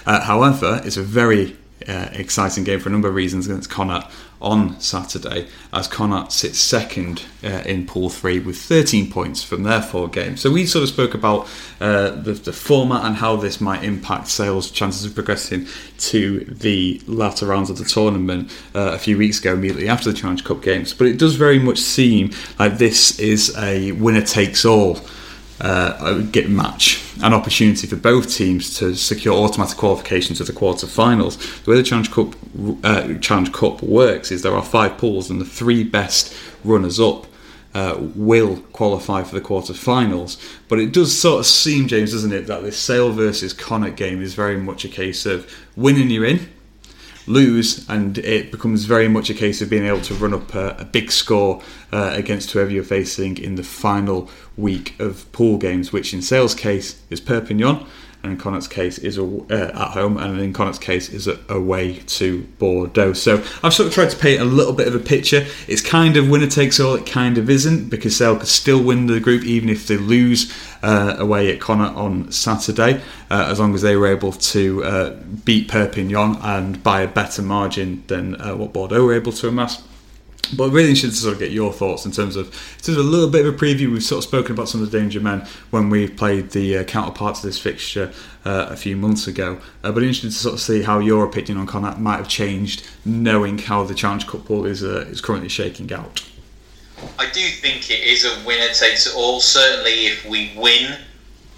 [0.06, 1.56] Uh, however, it's a very
[1.88, 4.12] uh, exciting game for a number of reasons against Connacht
[4.42, 9.82] on Saturday, as Connacht sits second uh, in Pool 3 with 13 points from their
[9.82, 10.42] four games.
[10.42, 11.48] So we sort of spoke about
[11.80, 15.68] uh, the, the, format and how this might impact Sale's chances of progressing
[16.00, 20.18] to the latter rounds of the tournament uh, a few weeks ago, immediately after the
[20.18, 20.94] Challenge Cup games.
[20.94, 25.00] But it does very much seem like this is a winner takes all
[25.62, 31.38] uh, get match, an opportunity for both teams to secure automatic qualification to the quarter-finals.
[31.62, 32.36] The way the Challenge Cup
[32.84, 37.28] uh, Challenge Cup works is there are five pools, and the three best runners-up
[37.74, 40.38] uh, will qualify for the quarter-finals.
[40.68, 44.22] But it does sort of seem, James, doesn't it, that this Sale versus Connacht game
[44.22, 46.50] is very much a case of winning you're in,
[47.28, 50.76] lose, and it becomes very much a case of being able to run up a,
[50.80, 51.62] a big score
[51.92, 56.56] uh, against whoever you're facing in the final week of pool games, which in Sale's
[56.56, 57.86] case is Perpignan
[58.32, 62.00] in Connacht's case is a, uh, at home, and in Connacht's case is a, away
[62.08, 63.14] to Bordeaux.
[63.14, 65.46] So I've sort of tried to paint a little bit of a picture.
[65.68, 69.08] It's kind of winner takes all, it kind of isn't, because Sale could still win
[69.08, 70.54] the group even if they lose
[70.84, 73.02] uh, away at Connacht on Saturday,
[73.32, 75.10] uh, as long as they were able to uh,
[75.44, 79.84] beat Perpignan and by a better margin than uh, what Bordeaux were able to amass.
[80.48, 83.04] But really interested to sort of get your thoughts in terms of this is a
[83.04, 83.92] little bit of a preview.
[83.92, 86.84] We've sort of spoken about some of the danger men when we played the uh,
[86.84, 88.14] counterparts of this fixture
[88.46, 89.60] uh, a few months ago.
[89.84, 92.88] Uh, but interested to sort of see how your opinion on Connacht might have changed,
[93.06, 96.24] knowing how the Challenge Cup pool is uh, is currently shaking out.
[97.20, 99.40] I do think it is a winner takes all.
[99.40, 100.98] Certainly, if we win,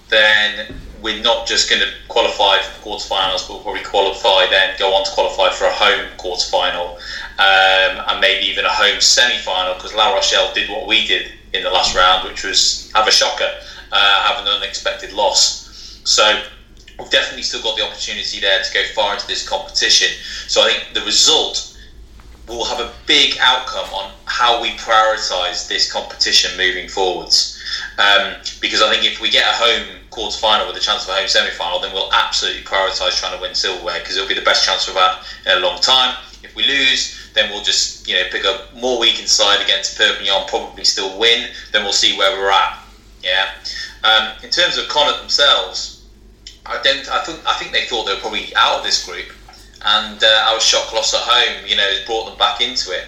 [0.09, 4.75] then we're not just going to qualify for the quarterfinals, but we'll probably qualify then
[4.79, 6.95] go on to qualify for a home quarterfinal
[7.39, 11.63] um, and maybe even a home semi-final because La Rochelle did what we did in
[11.63, 13.51] the last round, which was have a shocker,
[13.91, 16.01] uh, have an unexpected loss.
[16.03, 16.43] So
[16.99, 20.09] we've definitely still got the opportunity there to go far into this competition.
[20.47, 21.77] So I think the result
[22.47, 27.61] will have a big outcome on how we prioritise this competition moving forwards.
[27.97, 31.09] Um, because I think if we get a home quarter final with a chance of
[31.09, 34.34] a home semi final, then we'll absolutely prioritise trying to win silverware because it'll be
[34.34, 36.18] the best chance we've had in a long time.
[36.41, 40.47] If we lose, then we'll just you know pick a more weakened side against Perpignan,
[40.47, 41.51] probably still win.
[41.72, 42.80] Then we'll see where we're at.
[43.22, 43.51] Yeah.
[44.03, 46.03] Um, in terms of Connacht themselves,
[46.65, 47.07] I don't.
[47.11, 49.30] I think I think they thought they were probably out of this group,
[49.86, 53.05] and uh, our shock loss at home, you know, has brought them back into it.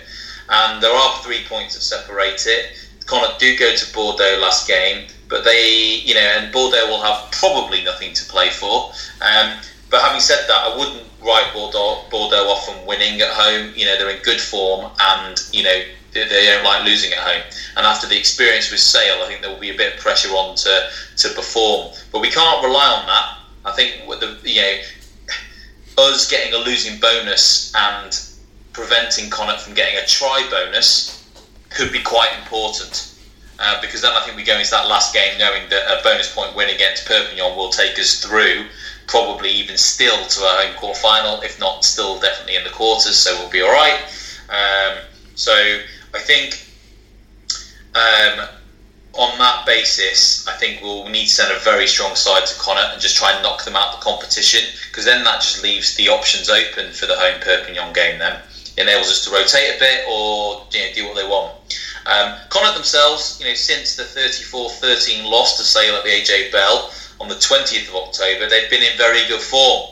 [0.48, 2.70] And there are three points that separate it.
[3.08, 7.32] Connacht do go to Bordeaux last game, but they, you know, and Bordeaux will have
[7.32, 8.92] probably nothing to play for.
[9.22, 9.60] Um,
[9.90, 13.72] but having said that, I wouldn't write Bordeaux, Bordeaux off from winning at home.
[13.76, 17.20] You know, they're in good form, and you know they, they don't like losing at
[17.20, 17.44] home.
[17.78, 20.30] And after the experience with Sale, I think there will be a bit of pressure
[20.30, 21.94] on to to perform.
[22.12, 23.36] But we can't rely on that.
[23.66, 24.78] I think with the you know
[25.98, 28.20] us getting a losing bonus and
[28.74, 31.16] preventing Connacht from getting a try bonus
[31.70, 33.14] could be quite important.
[33.60, 36.34] Uh, because then I think we go into that last game knowing that a bonus
[36.34, 38.66] point win against Perpignan will take us through,
[39.06, 43.18] probably even still to a home quarter final, if not still definitely in the quarters,
[43.18, 44.00] so we'll be all right.
[44.50, 45.00] Um,
[45.36, 46.66] so I think
[47.94, 48.48] um,
[49.14, 52.94] on that basis, I think we'll need to send a very strong side to Connacht
[52.94, 55.96] and just try and knock them out of the competition because then that just leaves
[55.96, 58.20] the options open for the home Perpignan game.
[58.20, 58.40] Then
[58.78, 61.56] enables us to rotate a bit or you know, do what they want.
[62.10, 66.92] Um, Connacht themselves, you know, since the 34-13 loss to Sale at the AJ Bell
[67.20, 69.92] on the 20th of October, they've been in very good form.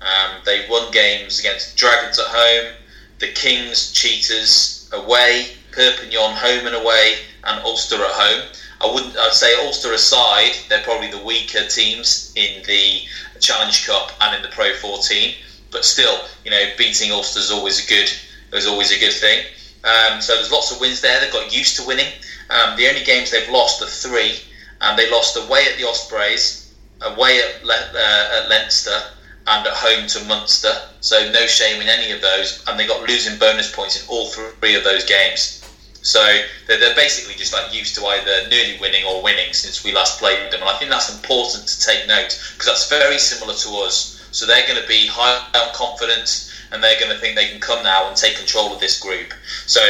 [0.00, 2.74] Um, they've won games against Dragons at home,
[3.20, 8.48] the Kings, Cheetahs away, Perpignan home and away, and Ulster at home.
[8.80, 9.16] I wouldn't.
[9.16, 13.02] I'd say Ulster aside, they're probably the weaker teams in the
[13.38, 15.34] Challenge Cup and in the Pro 14.
[15.70, 18.10] But still, you know, beating Ulster is always a good
[18.52, 19.44] is always a good thing.
[19.84, 21.20] Um, so there's lots of wins there.
[21.20, 22.10] They've got used to winning.
[22.50, 24.40] Um, the only games they've lost are three,
[24.80, 28.98] and they lost away at the Ospreys, away at, Le- uh, at Leinster,
[29.46, 30.72] and at home to Munster.
[31.00, 34.28] So no shame in any of those, and they got losing bonus points in all
[34.28, 35.60] three of those games.
[36.00, 36.20] So
[36.66, 40.18] they're, they're basically just like used to either nearly winning or winning since we last
[40.18, 43.68] played them, and I think that's important to take note because that's very similar to
[43.84, 44.28] us.
[44.30, 47.60] So they're going to be high on confidence, and they're going to think they can
[47.60, 49.32] come now and take control of this group.
[49.66, 49.80] So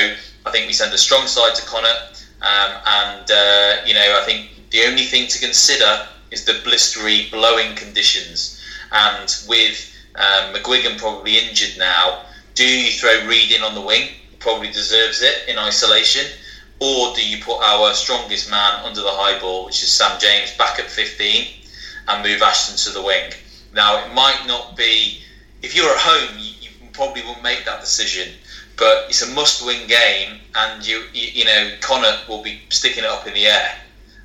[0.47, 4.25] I think we send a strong side to Connacht, um, and uh, you know I
[4.25, 8.61] think the only thing to consider is the blistery, blowing conditions,
[8.93, 12.23] and with um, McGuigan probably injured now,
[12.55, 14.11] do you throw Reed in on the wing?
[14.31, 16.27] He probably deserves it in isolation?
[16.81, 20.53] Or do you put our strongest man under the high ball, which is Sam James,
[20.57, 21.47] back at 15
[22.09, 23.33] and move Ashton to the wing?
[23.73, 25.23] Now, it might not be,
[25.63, 26.39] if you're at home,
[26.95, 28.33] probably won't make that decision,
[28.77, 33.05] but it's a must win game, and you, you, you know, Connacht will be sticking
[33.05, 33.77] it up in the air,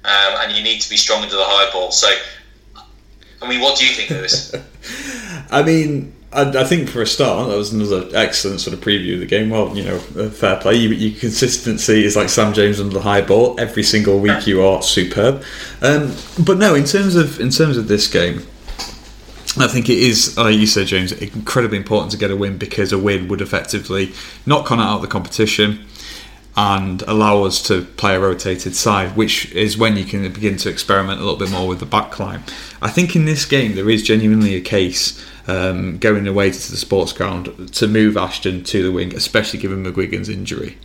[0.05, 1.91] um, and you need to be strong into the high ball.
[1.91, 2.09] So,
[3.41, 4.55] I mean, what do you think, Lewis?
[5.51, 9.15] I mean, I, I, think for a start, that was another excellent sort of preview
[9.15, 9.49] of the game.
[9.49, 10.75] Well, you know, fair play.
[10.75, 13.59] You, your consistency is like Sam James under the high ball.
[13.59, 15.43] Every single week, you are superb.
[15.81, 16.13] Um,
[16.45, 18.45] but no, in terms of in terms of this game,
[19.57, 22.91] I think it is, like you said, James, incredibly important to get a win because
[22.91, 24.13] a win would effectively
[24.45, 25.85] knock Connacht out of the competition
[26.55, 30.69] and allow us to play a rotated side, which is when you can begin to
[30.69, 32.41] experiment a little bit more with the backline.
[32.81, 36.77] I think in this game there is genuinely a case um, going away to the
[36.77, 40.77] sports ground to move Ashton to the wing, especially given McGuigan's injury.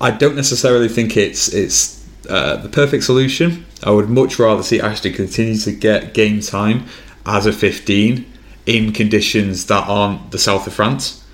[0.00, 1.95] I don't necessarily think it's it's
[2.28, 3.66] uh, the perfect solution.
[3.82, 6.86] I would much rather see Ashton continue to get game time
[7.24, 8.24] as a 15
[8.66, 11.24] in conditions that aren't the south of France.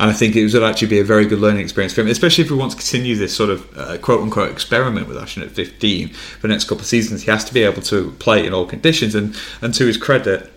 [0.00, 2.44] And I think it would actually be a very good learning experience for him, especially
[2.44, 5.50] if we want to continue this sort of uh, quote unquote experiment with Ashton at
[5.50, 7.22] 15 for the next couple of seasons.
[7.22, 9.14] He has to be able to play in all conditions.
[9.14, 10.52] And, and to his credit,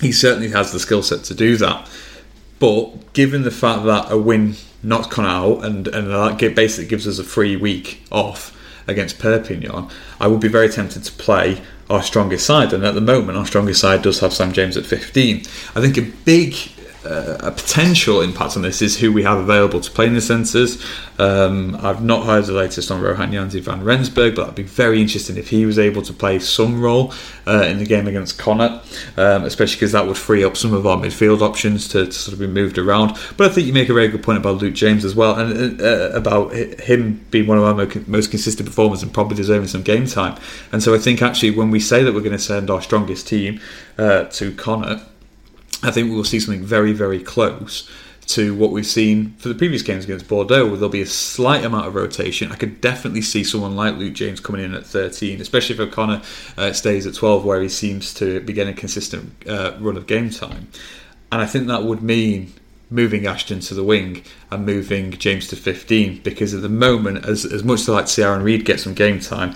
[0.00, 1.88] he certainly has the skill set to do that.
[2.58, 7.06] But given the fact that a win knocks Connacht out and, and that basically gives
[7.08, 8.54] us a free week off
[8.88, 12.72] against Perpignan, I would be very tempted to play our strongest side.
[12.72, 15.38] And at the moment, our strongest side does have Sam James at 15.
[15.74, 16.54] I think a big
[17.04, 20.20] uh, a potential impact on this is who we have available to play in the
[20.20, 20.84] centres.
[21.18, 25.00] Um, I've not heard the latest on Rohan Janse van Rensburg, but I'd be very
[25.00, 27.12] interested if he was able to play some role
[27.46, 28.84] uh, in the game against Connacht,
[29.16, 32.32] um, especially because that would free up some of our midfield options to, to, sort
[32.32, 33.16] of be moved around.
[33.36, 35.80] But I think you make a very good point about Luke James as well, and
[35.80, 40.06] uh, about him being one of our most consistent performers and probably deserving some game
[40.06, 40.38] time.
[40.72, 43.28] And so I think actually when we say that we're going to send our strongest
[43.28, 43.60] team
[43.98, 45.04] uh, to Connacht,
[45.82, 47.88] I think we will see something very, very close
[48.28, 51.64] to what we've seen for the previous games against Bordeaux, where there'll be a slight
[51.64, 52.52] amount of rotation.
[52.52, 56.20] I could definitely see someone like Luke James coming in at 13, especially if O'Connor
[56.58, 60.06] uh, stays at 12, where he seems to be getting a consistent uh, run of
[60.06, 60.68] game time.
[61.32, 62.52] And I think that would mean
[62.90, 67.46] moving Ashton to the wing and moving James to 15, because at the moment, as,
[67.46, 69.54] as much as I like to see Aaron Reed get some game time,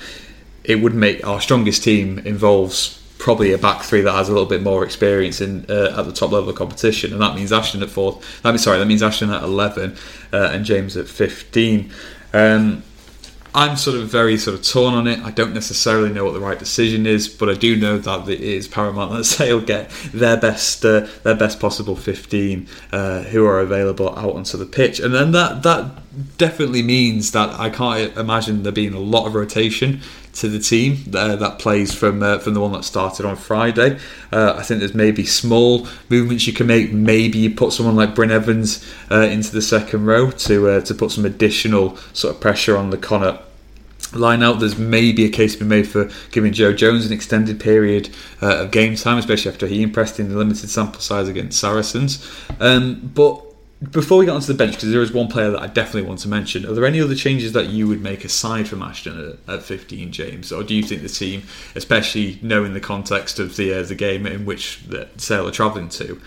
[0.64, 4.49] it would make our strongest team involves probably a back three that has a little
[4.49, 7.81] bit more experience in uh, at the top level of competition, and that means Ashton
[7.81, 8.43] at fourth.
[8.43, 9.97] That means sorry, that means Ashton at eleven
[10.33, 11.93] uh, and James at fifteen.
[12.33, 12.83] Um,
[13.55, 15.20] I'm sort of very sort of torn on it.
[15.20, 18.41] I don't necessarily know what the right decision is, but I do know that it
[18.41, 23.61] is paramount that Sale get their best uh, their best possible 15 uh, who are
[23.61, 28.64] available out onto the pitch, and then that that definitely means that I can't imagine
[28.64, 30.01] there being a lot of rotation
[30.35, 33.99] to the team uh, that plays from uh, from the one that started on Friday.
[34.33, 36.93] Uh, I think there's maybe small movements you can make.
[36.93, 40.95] Maybe you put someone like Bryn Evans uh, into the second row to uh, to
[40.95, 43.43] put some additional sort of pressure on the Connacht
[44.14, 44.61] line out.
[44.61, 48.11] There's maybe a case to be made for giving Joe Jones an extended period
[48.41, 52.26] uh, of game time, especially after he impressed in the limited sample size against Saracens.
[52.61, 53.52] Um, but
[53.91, 56.20] before we get onto the bench, because there is one player that I definitely want
[56.20, 59.55] to mention, are there any other changes that you would make aside from Ashton at,
[59.55, 60.53] at 15, James?
[60.53, 61.43] Or do you think the team,
[61.74, 65.89] especially knowing the context of the uh, the game in which the Sale are travelling
[65.91, 66.20] to?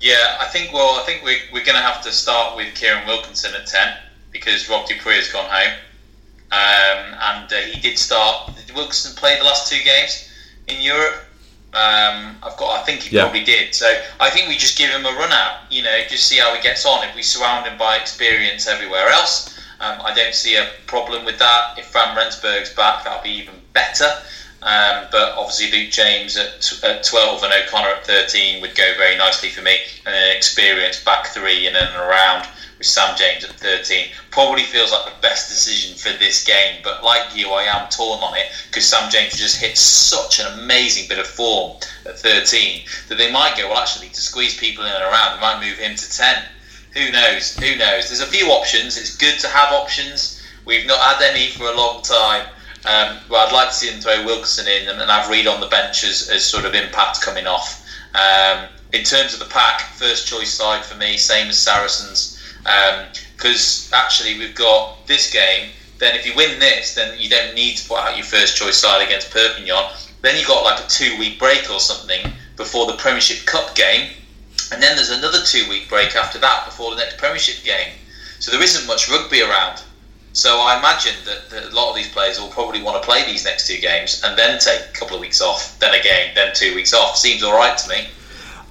[0.00, 0.72] Yeah, I think.
[0.72, 3.96] Well, I think we're, we're going to have to start with Kieran Wilkinson at 10
[4.32, 5.74] because Rob du Preez has gone home,
[6.50, 8.50] um, and uh, he did start.
[8.74, 10.30] Wilkinson played the last two games
[10.66, 11.24] in Europe?
[11.74, 12.80] Um, I've got.
[12.80, 13.22] I think he yeah.
[13.22, 13.74] probably did.
[13.74, 15.70] So I think we just give him a run out.
[15.70, 17.06] You know, just see how he gets on.
[17.08, 21.38] If we surround him by experience everywhere else, um, I don't see a problem with
[21.38, 21.78] that.
[21.78, 24.08] If Van Rensburg's back, that'll be even better.
[24.62, 29.16] Um, but obviously, Luke James at, at 12 and O'Connor at 13 would go very
[29.16, 29.76] nicely for me.
[30.06, 32.48] And an experienced back three in and around
[32.84, 34.08] with Sam James at 13.
[34.30, 38.20] Probably feels like the best decision for this game, but like you, I am torn
[38.20, 42.84] on it because Sam James just hit such an amazing bit of form at 13
[43.08, 45.78] that they might go, well, actually, to squeeze people in and around, they might move
[45.78, 46.44] him to 10.
[46.92, 47.56] Who knows?
[47.56, 48.08] Who knows?
[48.08, 48.98] There's a few options.
[48.98, 50.42] It's good to have options.
[50.66, 52.46] We've not had any for a long time.
[52.86, 55.60] Um, but I'd like to see them throw Wilkinson in and, and have Reed on
[55.60, 57.80] the bench as, as sort of impact coming off.
[58.14, 62.33] Um, in terms of the pack, first choice side for me, same as Saracens
[62.64, 65.70] because um, actually we've got this game.
[65.98, 68.76] Then if you win this, then you don't need to put out your first choice
[68.76, 69.92] side against Perpignan.
[70.22, 74.10] Then you've got like a two week break or something before the Premiership Cup game,
[74.72, 77.92] and then there's another two week break after that before the next Premiership game.
[78.40, 79.82] So there isn't much rugby around.
[80.32, 83.24] So I imagine that, that, a lot of these players will probably want to play
[83.24, 86.52] these next two games and then take a couple of weeks off, then again, then
[86.54, 87.16] two weeks off.
[87.16, 88.08] Seems all right to me.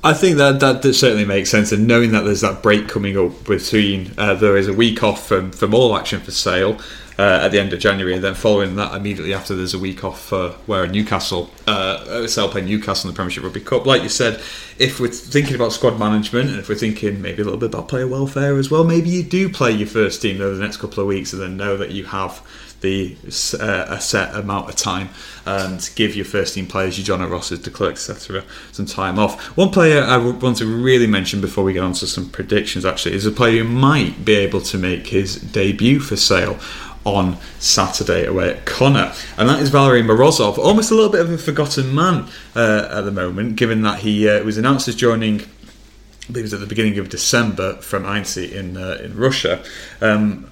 [0.06, 3.18] I think that, that, that certainly makes sense, and knowing that there's that break coming
[3.18, 6.78] up between uh, there is a week off from, from all action for sale
[7.18, 10.04] uh, at the end of January, and then following that immediately after there's a week
[10.04, 13.86] off for where Newcastle uh, Sale play Newcastle in the Premiership Rugby Cup.
[13.86, 14.42] Like you said,
[14.78, 17.88] if we're thinking about squad management and if we're thinking maybe a little bit about
[17.88, 21.00] player welfare as well, maybe you do play your first team over the next couple
[21.00, 22.46] of weeks, and then know that you have
[22.84, 23.16] the
[23.60, 25.10] uh, a set amount of time
[25.46, 29.42] and give your first team players, your Jono Rosses, de Klerks, etc., some time off.
[29.58, 33.16] One player I want to really mention before we get on to some predictions actually
[33.16, 36.60] is a player who might be able to make his debut for sale
[37.06, 39.26] on Saturday away at Connacht.
[39.38, 43.02] and that is Valery Morozov, almost a little bit of a forgotten man uh, at
[43.02, 45.42] the moment, given that he uh, was announced as joining.
[45.42, 49.62] I believe it was at the beginning of December from Enisei in uh, in Russia.
[50.00, 50.50] Um,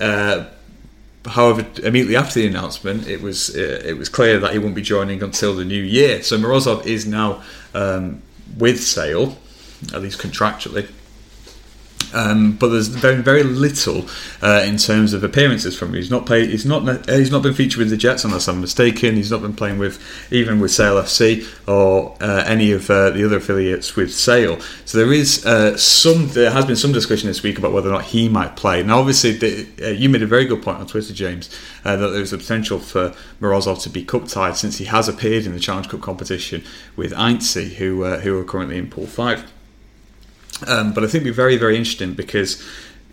[0.00, 0.46] uh,
[1.26, 4.82] However, immediately after the announcement, it was uh, it was clear that he won't be
[4.82, 6.22] joining until the new year.
[6.22, 8.22] So Morozov is now um,
[8.58, 9.38] with Sale,
[9.94, 10.88] at least contractually,
[12.14, 14.06] um, but there's been very little
[14.42, 15.94] uh, in terms of appearances from him.
[15.96, 16.50] He's not played.
[16.50, 16.88] He's not.
[16.88, 19.16] Uh, he's not been featured with the Jets, unless I'm mistaken.
[19.16, 20.00] He's not been playing with
[20.30, 24.60] even with Sale FC or uh, any of uh, the other affiliates with Sale.
[24.84, 26.28] So there is uh, some.
[26.28, 28.82] There has been some discussion this week about whether or not he might play.
[28.82, 31.50] Now, obviously, the, uh, you made a very good point on Twitter, James,
[31.82, 35.52] that there's a potential for Morozov to be cup tied since he has appeared in
[35.52, 36.62] the Challenge Cup competition
[36.96, 39.50] with Enisei, who who are currently in Pool Five.
[40.66, 42.62] Um, but I think it'd be very, very interesting because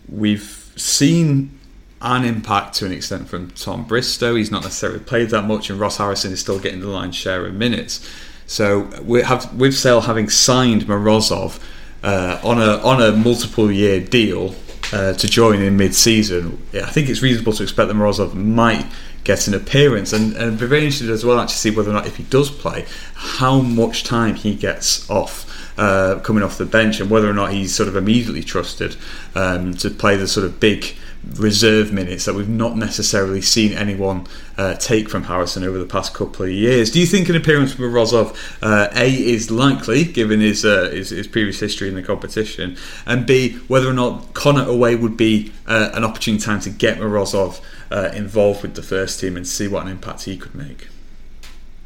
[0.08, 1.58] we've seen
[2.02, 4.36] an impact to an extent from Tom Bristow.
[4.36, 7.46] He's not necessarily played that much, and Ross Harrison is still getting the lion's share
[7.46, 8.08] of minutes.
[8.48, 11.62] So we have with Sale having signed Morozov
[12.04, 14.56] uh, on a on a multiple year deal
[14.92, 16.62] uh, to join in mid season.
[16.74, 18.86] I think it's reasonable to expect that Morozov might
[19.24, 22.08] get an appearance, and, and be very interested as well to see whether or not
[22.08, 25.48] if he does play, how much time he gets off
[25.78, 28.96] uh, coming off the bench and whether or not he's sort of immediately trusted
[29.36, 30.96] um, to play the sort of big
[31.36, 34.26] reserve minutes that we've not necessarily seen anyone
[34.58, 36.90] uh, take from Harrison over the past couple of years.
[36.92, 41.10] Do you think an appearance from Rozov uh, A is likely given his, uh, his,
[41.10, 45.52] his previous history in the competition, and B whether or not Connacht away would be
[45.68, 47.62] uh, an opportune time to get Morozov
[47.92, 50.88] uh, involved with the first team and see what an impact he could make?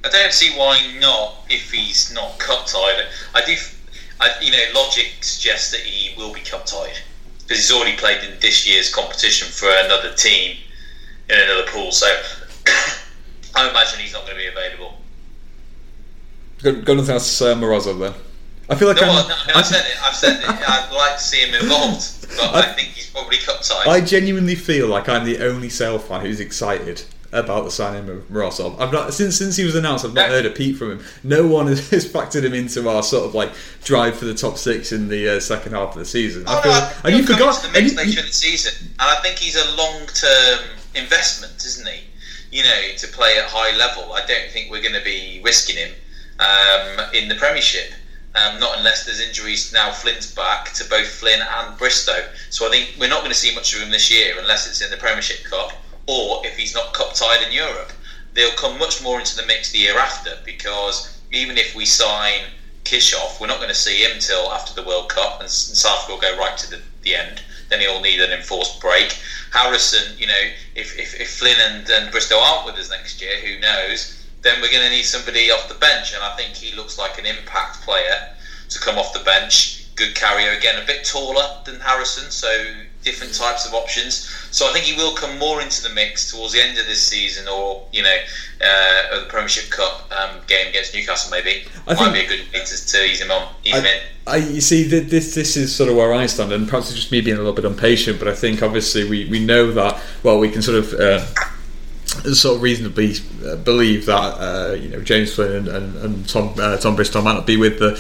[0.06, 3.08] I don't see why not if he's not cup tied.
[3.34, 3.56] I do,
[4.20, 7.00] I, you know, logic suggests that he will be cup tied
[7.40, 10.58] because he's already played in this year's competition for another team
[11.28, 11.92] in another pool.
[11.92, 12.06] So
[13.56, 15.00] I imagine he's not going to be available.
[16.62, 18.14] Got, got nothing uh, else to say on Morozov then?
[18.70, 20.04] I feel like No, I'm, no, no, I've said it.
[20.04, 20.50] I've said it.
[20.50, 23.88] I'd like to see him involved, but I, think he's probably cup tied.
[23.88, 27.04] I genuinely feel like I'm the only Sale fan who's excited
[27.36, 28.80] about the signing of Morozov.
[28.80, 30.06] I've not since since he was announced.
[30.06, 31.06] I've not heard a peep from him.
[31.24, 33.52] No one has, has factored him into our sort of like
[33.84, 36.46] drive for the top six in the uh, second half of the season.
[36.48, 37.62] I Oh, feel, no, I and you forgot.
[37.62, 40.60] the mix later in the season, and I think he's a long-term
[40.96, 42.02] investment, isn't he?
[42.52, 44.14] You know, to play at high level.
[44.14, 45.92] I don't think we're going to be risking him
[46.40, 47.92] um, in the Premiership.
[48.36, 49.92] Um, not unless there's injuries now.
[49.92, 53.56] Flynn's back to both Flynn and Bristow, so I think we're not going to see
[53.56, 55.72] much of him this year unless it's in the Premiership Cup
[56.08, 57.92] or if he's not cup tied in Europe.
[58.34, 62.42] They'll come much more into the mix the year after because even if we sign
[62.86, 66.20] Kitshoff, we're not going to see him till after the World Cup, and South will
[66.20, 67.42] go right to the, the end.
[67.70, 69.18] Then he'll need an enforced break.
[69.52, 70.42] Harrison, you know,
[70.76, 74.24] if, if, if Flynn and, and Bristow aren't with us next year, who knows?
[74.42, 77.18] Then we're going to need somebody off the bench, and I think he looks like
[77.18, 78.36] an impact player
[78.70, 79.88] to come off the bench.
[79.96, 82.48] Good carrier again, a bit taller than Harrison, so
[83.06, 84.28] different types of options.
[84.52, 87.02] So I think he will come more into the mix towards the end of this
[87.02, 88.18] season, or you know,
[88.62, 91.32] uh, the Premiership Cup um, game against Newcastle.
[91.32, 93.86] Maybe I might think- be a good way to, to ease him on, ease him
[93.86, 94.02] I, in.
[94.28, 97.12] I, you see, this this is sort of where I stand, and perhaps it's just
[97.12, 98.20] me being a little bit impatient.
[98.20, 101.26] But I think obviously we, we know that well, we can sort of uh,
[102.34, 103.16] sort of reasonably
[103.46, 107.22] uh, believe that uh, you know James Flynn and, and, and Tom uh, Tom Bristow
[107.22, 107.92] might not be with the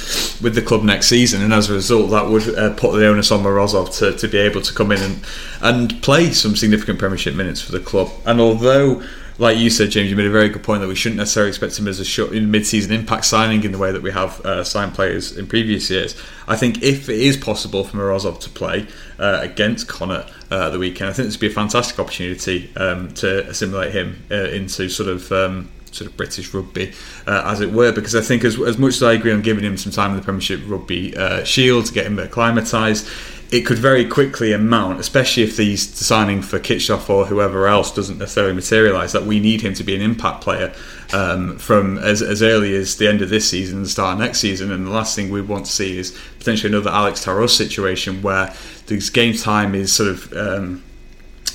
[0.42, 3.32] with the club next season, and as a result, that would uh, put the onus
[3.32, 5.26] on Morozov to, to be able to come in and
[5.62, 8.10] and play some significant Premiership minutes for the club.
[8.26, 9.04] And although
[9.38, 11.78] like you said, James, you made a very good point that we shouldn't necessarily expect
[11.78, 14.94] him as a short, mid-season impact signing in the way that we have uh, signed
[14.94, 16.16] players in previous years.
[16.48, 18.88] I think if it is possible for Morozov to play
[19.20, 23.14] uh, against Connacht uh, the weekend, I think this would be a fantastic opportunity um,
[23.16, 25.32] to assimilate him uh, into sort of.
[25.32, 26.92] Um, Sort of British rugby,
[27.26, 29.64] uh, as it were, because I think as, as much as I agree on giving
[29.64, 33.08] him some time in the Premiership Rugby uh, Shield to get him acclimatised,
[33.52, 38.18] it could very quickly amount, especially if he's signing for Kitshoff or whoever else doesn't
[38.18, 40.74] necessarily materialise, that we need him to be an impact player
[41.14, 44.20] um, from as, as early as the end of this season and the start of
[44.20, 44.72] next season.
[44.72, 48.54] And the last thing we want to see is potentially another Alex Taros situation where
[48.88, 50.34] the game time is sort of.
[50.34, 50.84] Um,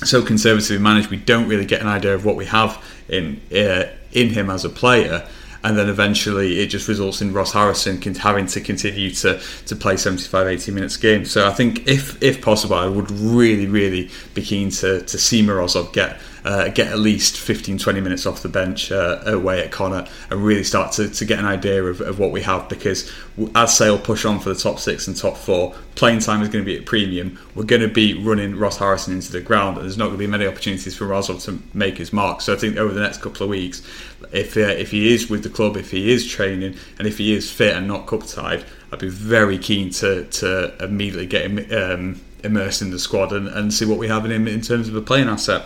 [0.03, 3.83] so conservatively managed, we don't really get an idea of what we have in uh,
[4.11, 5.27] in him as a player,
[5.63, 9.97] and then eventually it just results in Ross Harrison having to continue to, to play
[9.97, 11.25] 75, 80 minutes a game.
[11.25, 15.43] So I think if if possible, I would really, really be keen to, to see
[15.43, 19.71] Morozov get uh, get at least 15, 20 minutes off the bench uh, away at
[19.71, 23.11] Connacht and really start to, to get an idea of, of what we have because
[23.55, 26.63] as Sale push on for the top six and top four, playing time is going
[26.63, 27.37] to be at premium.
[27.55, 30.19] We're going to be running Ross Harrison into the ground and there's not going to
[30.19, 32.41] be many opportunities for Rozov to make his mark.
[32.41, 33.83] So I think over the next couple of weeks,
[34.31, 37.33] if uh, if he is with the club, if he is training and if he
[37.33, 41.71] is fit and not cup tied, I'd be very keen to, to immediately get him
[41.71, 44.87] um, immersed in the squad and, and see what we have in him in terms
[44.87, 45.65] of a playing asset.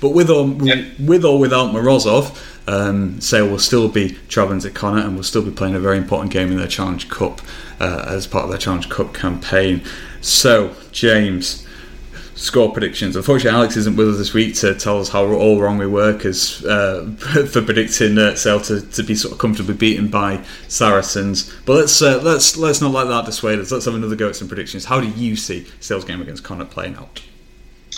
[0.00, 2.36] But with or with or without Morozov,
[2.66, 5.98] um, Sale will still be travelling to Connacht and will still be playing a very
[5.98, 7.40] important game in their Challenge Cup
[7.78, 9.82] uh, as part of their Challenge Cup campaign.
[10.20, 11.66] So, James,
[12.40, 13.16] score predictions.
[13.16, 16.12] Unfortunately, Alex isn't with us this week to tell us how all wrong we were
[16.14, 17.04] because uh,
[17.52, 21.54] for predicting uh, Sale to, to be sort of comfortably beaten by Saracens.
[21.66, 23.70] But let's uh, let's let's not let that dissuade us.
[23.70, 24.86] Let's have another go at some predictions.
[24.86, 27.22] How do you see Sale's game against Connacht playing out?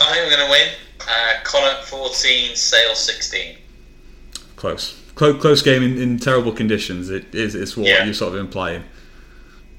[0.00, 0.68] I think we're going to win.
[1.00, 3.56] Uh, Connacht 14, Sale 16.
[4.56, 4.98] Close.
[5.14, 7.10] Close, close game in, in terrible conditions.
[7.10, 8.04] It is it's what Yeah.
[8.04, 8.82] you're sort of implying.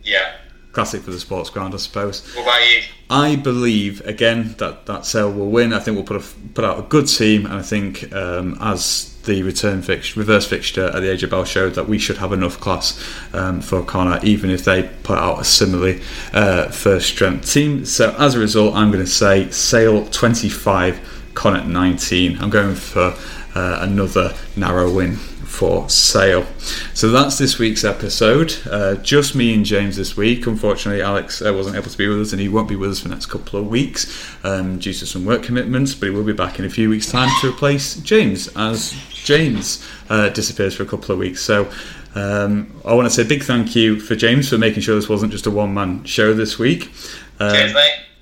[0.03, 0.35] Yeah.
[0.73, 2.25] Classic for the sports ground, I suppose.
[2.35, 2.81] What about you?
[3.09, 5.71] I believe again that that Sale will win.
[5.71, 6.25] I think we'll put a,
[6.55, 10.87] put out a good team, and I think um, as the return fix, reverse fixture
[10.87, 12.99] at the AJ Bell showed that we should have enough class
[13.33, 16.01] um, for Connacht, even if they put out a similarly
[16.33, 17.85] uh, first strength team.
[17.85, 22.39] So as a result, I'm going to say Sale 25, Connacht 19.
[22.41, 23.15] I'm going for
[23.55, 25.17] uh, another narrow win
[25.53, 26.47] for sale.
[26.95, 28.55] So that's this week's episode.
[28.69, 30.47] Uh, just me and James this week.
[30.47, 32.99] Unfortunately, Alex uh, wasn't able to be with us, and he won't be with us
[32.99, 35.93] for the next couple of weeks um, due to some work commitments.
[35.93, 39.87] But he will be back in a few weeks' time to replace James as James
[40.09, 41.41] uh, disappears for a couple of weeks.
[41.41, 41.71] So.
[42.15, 45.09] Um, I want to say a big thank you for James for making sure this
[45.09, 46.91] wasn't just a one man show this week.
[47.39, 48.12] Um, Cheers, mate.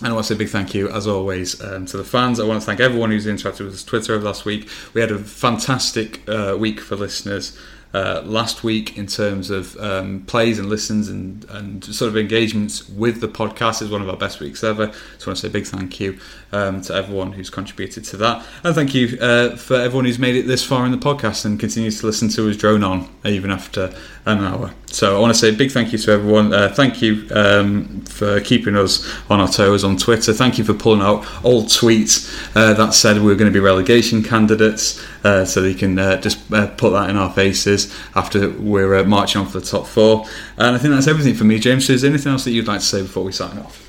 [0.00, 2.38] And I want to say a big thank you, as always, um, to the fans.
[2.38, 4.68] I want to thank everyone who's interacted with us Twitter over last week.
[4.92, 7.58] We had a fantastic uh, week for listeners.
[7.94, 12.86] Uh, last week in terms of um, plays and listens and, and sort of engagements
[12.90, 14.92] with the podcast is one of our best weeks ever.
[15.18, 16.18] So I want to say a big thank you
[16.52, 18.44] um, to everyone who's contributed to that.
[18.64, 21.58] And thank you uh, for everyone who's made it this far in the podcast and
[21.58, 23.94] continues to listen to us drone on even after
[24.26, 24.74] an hour.
[24.86, 26.52] So I want to say a big thank you to everyone.
[26.52, 30.32] Uh, thank you um, for keeping us on our toes on Twitter.
[30.32, 33.60] Thank you for pulling out old tweets uh, that said we were going to be
[33.60, 38.96] relegation candidates uh, so they can uh, just put that in our faces after we're
[38.96, 40.26] uh, marching on for the top four.
[40.56, 41.86] And I think that's everything for me, James.
[41.86, 43.82] So is there anything else that you'd like to say before we sign off?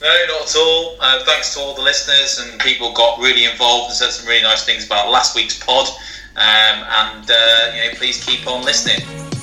[0.00, 0.96] No, not at all.
[1.00, 4.42] Uh, thanks to all the listeners and people got really involved and said some really
[4.42, 5.88] nice things about last week's pod.
[6.36, 6.84] Um,
[7.16, 9.33] and uh, you know, please keep on listening.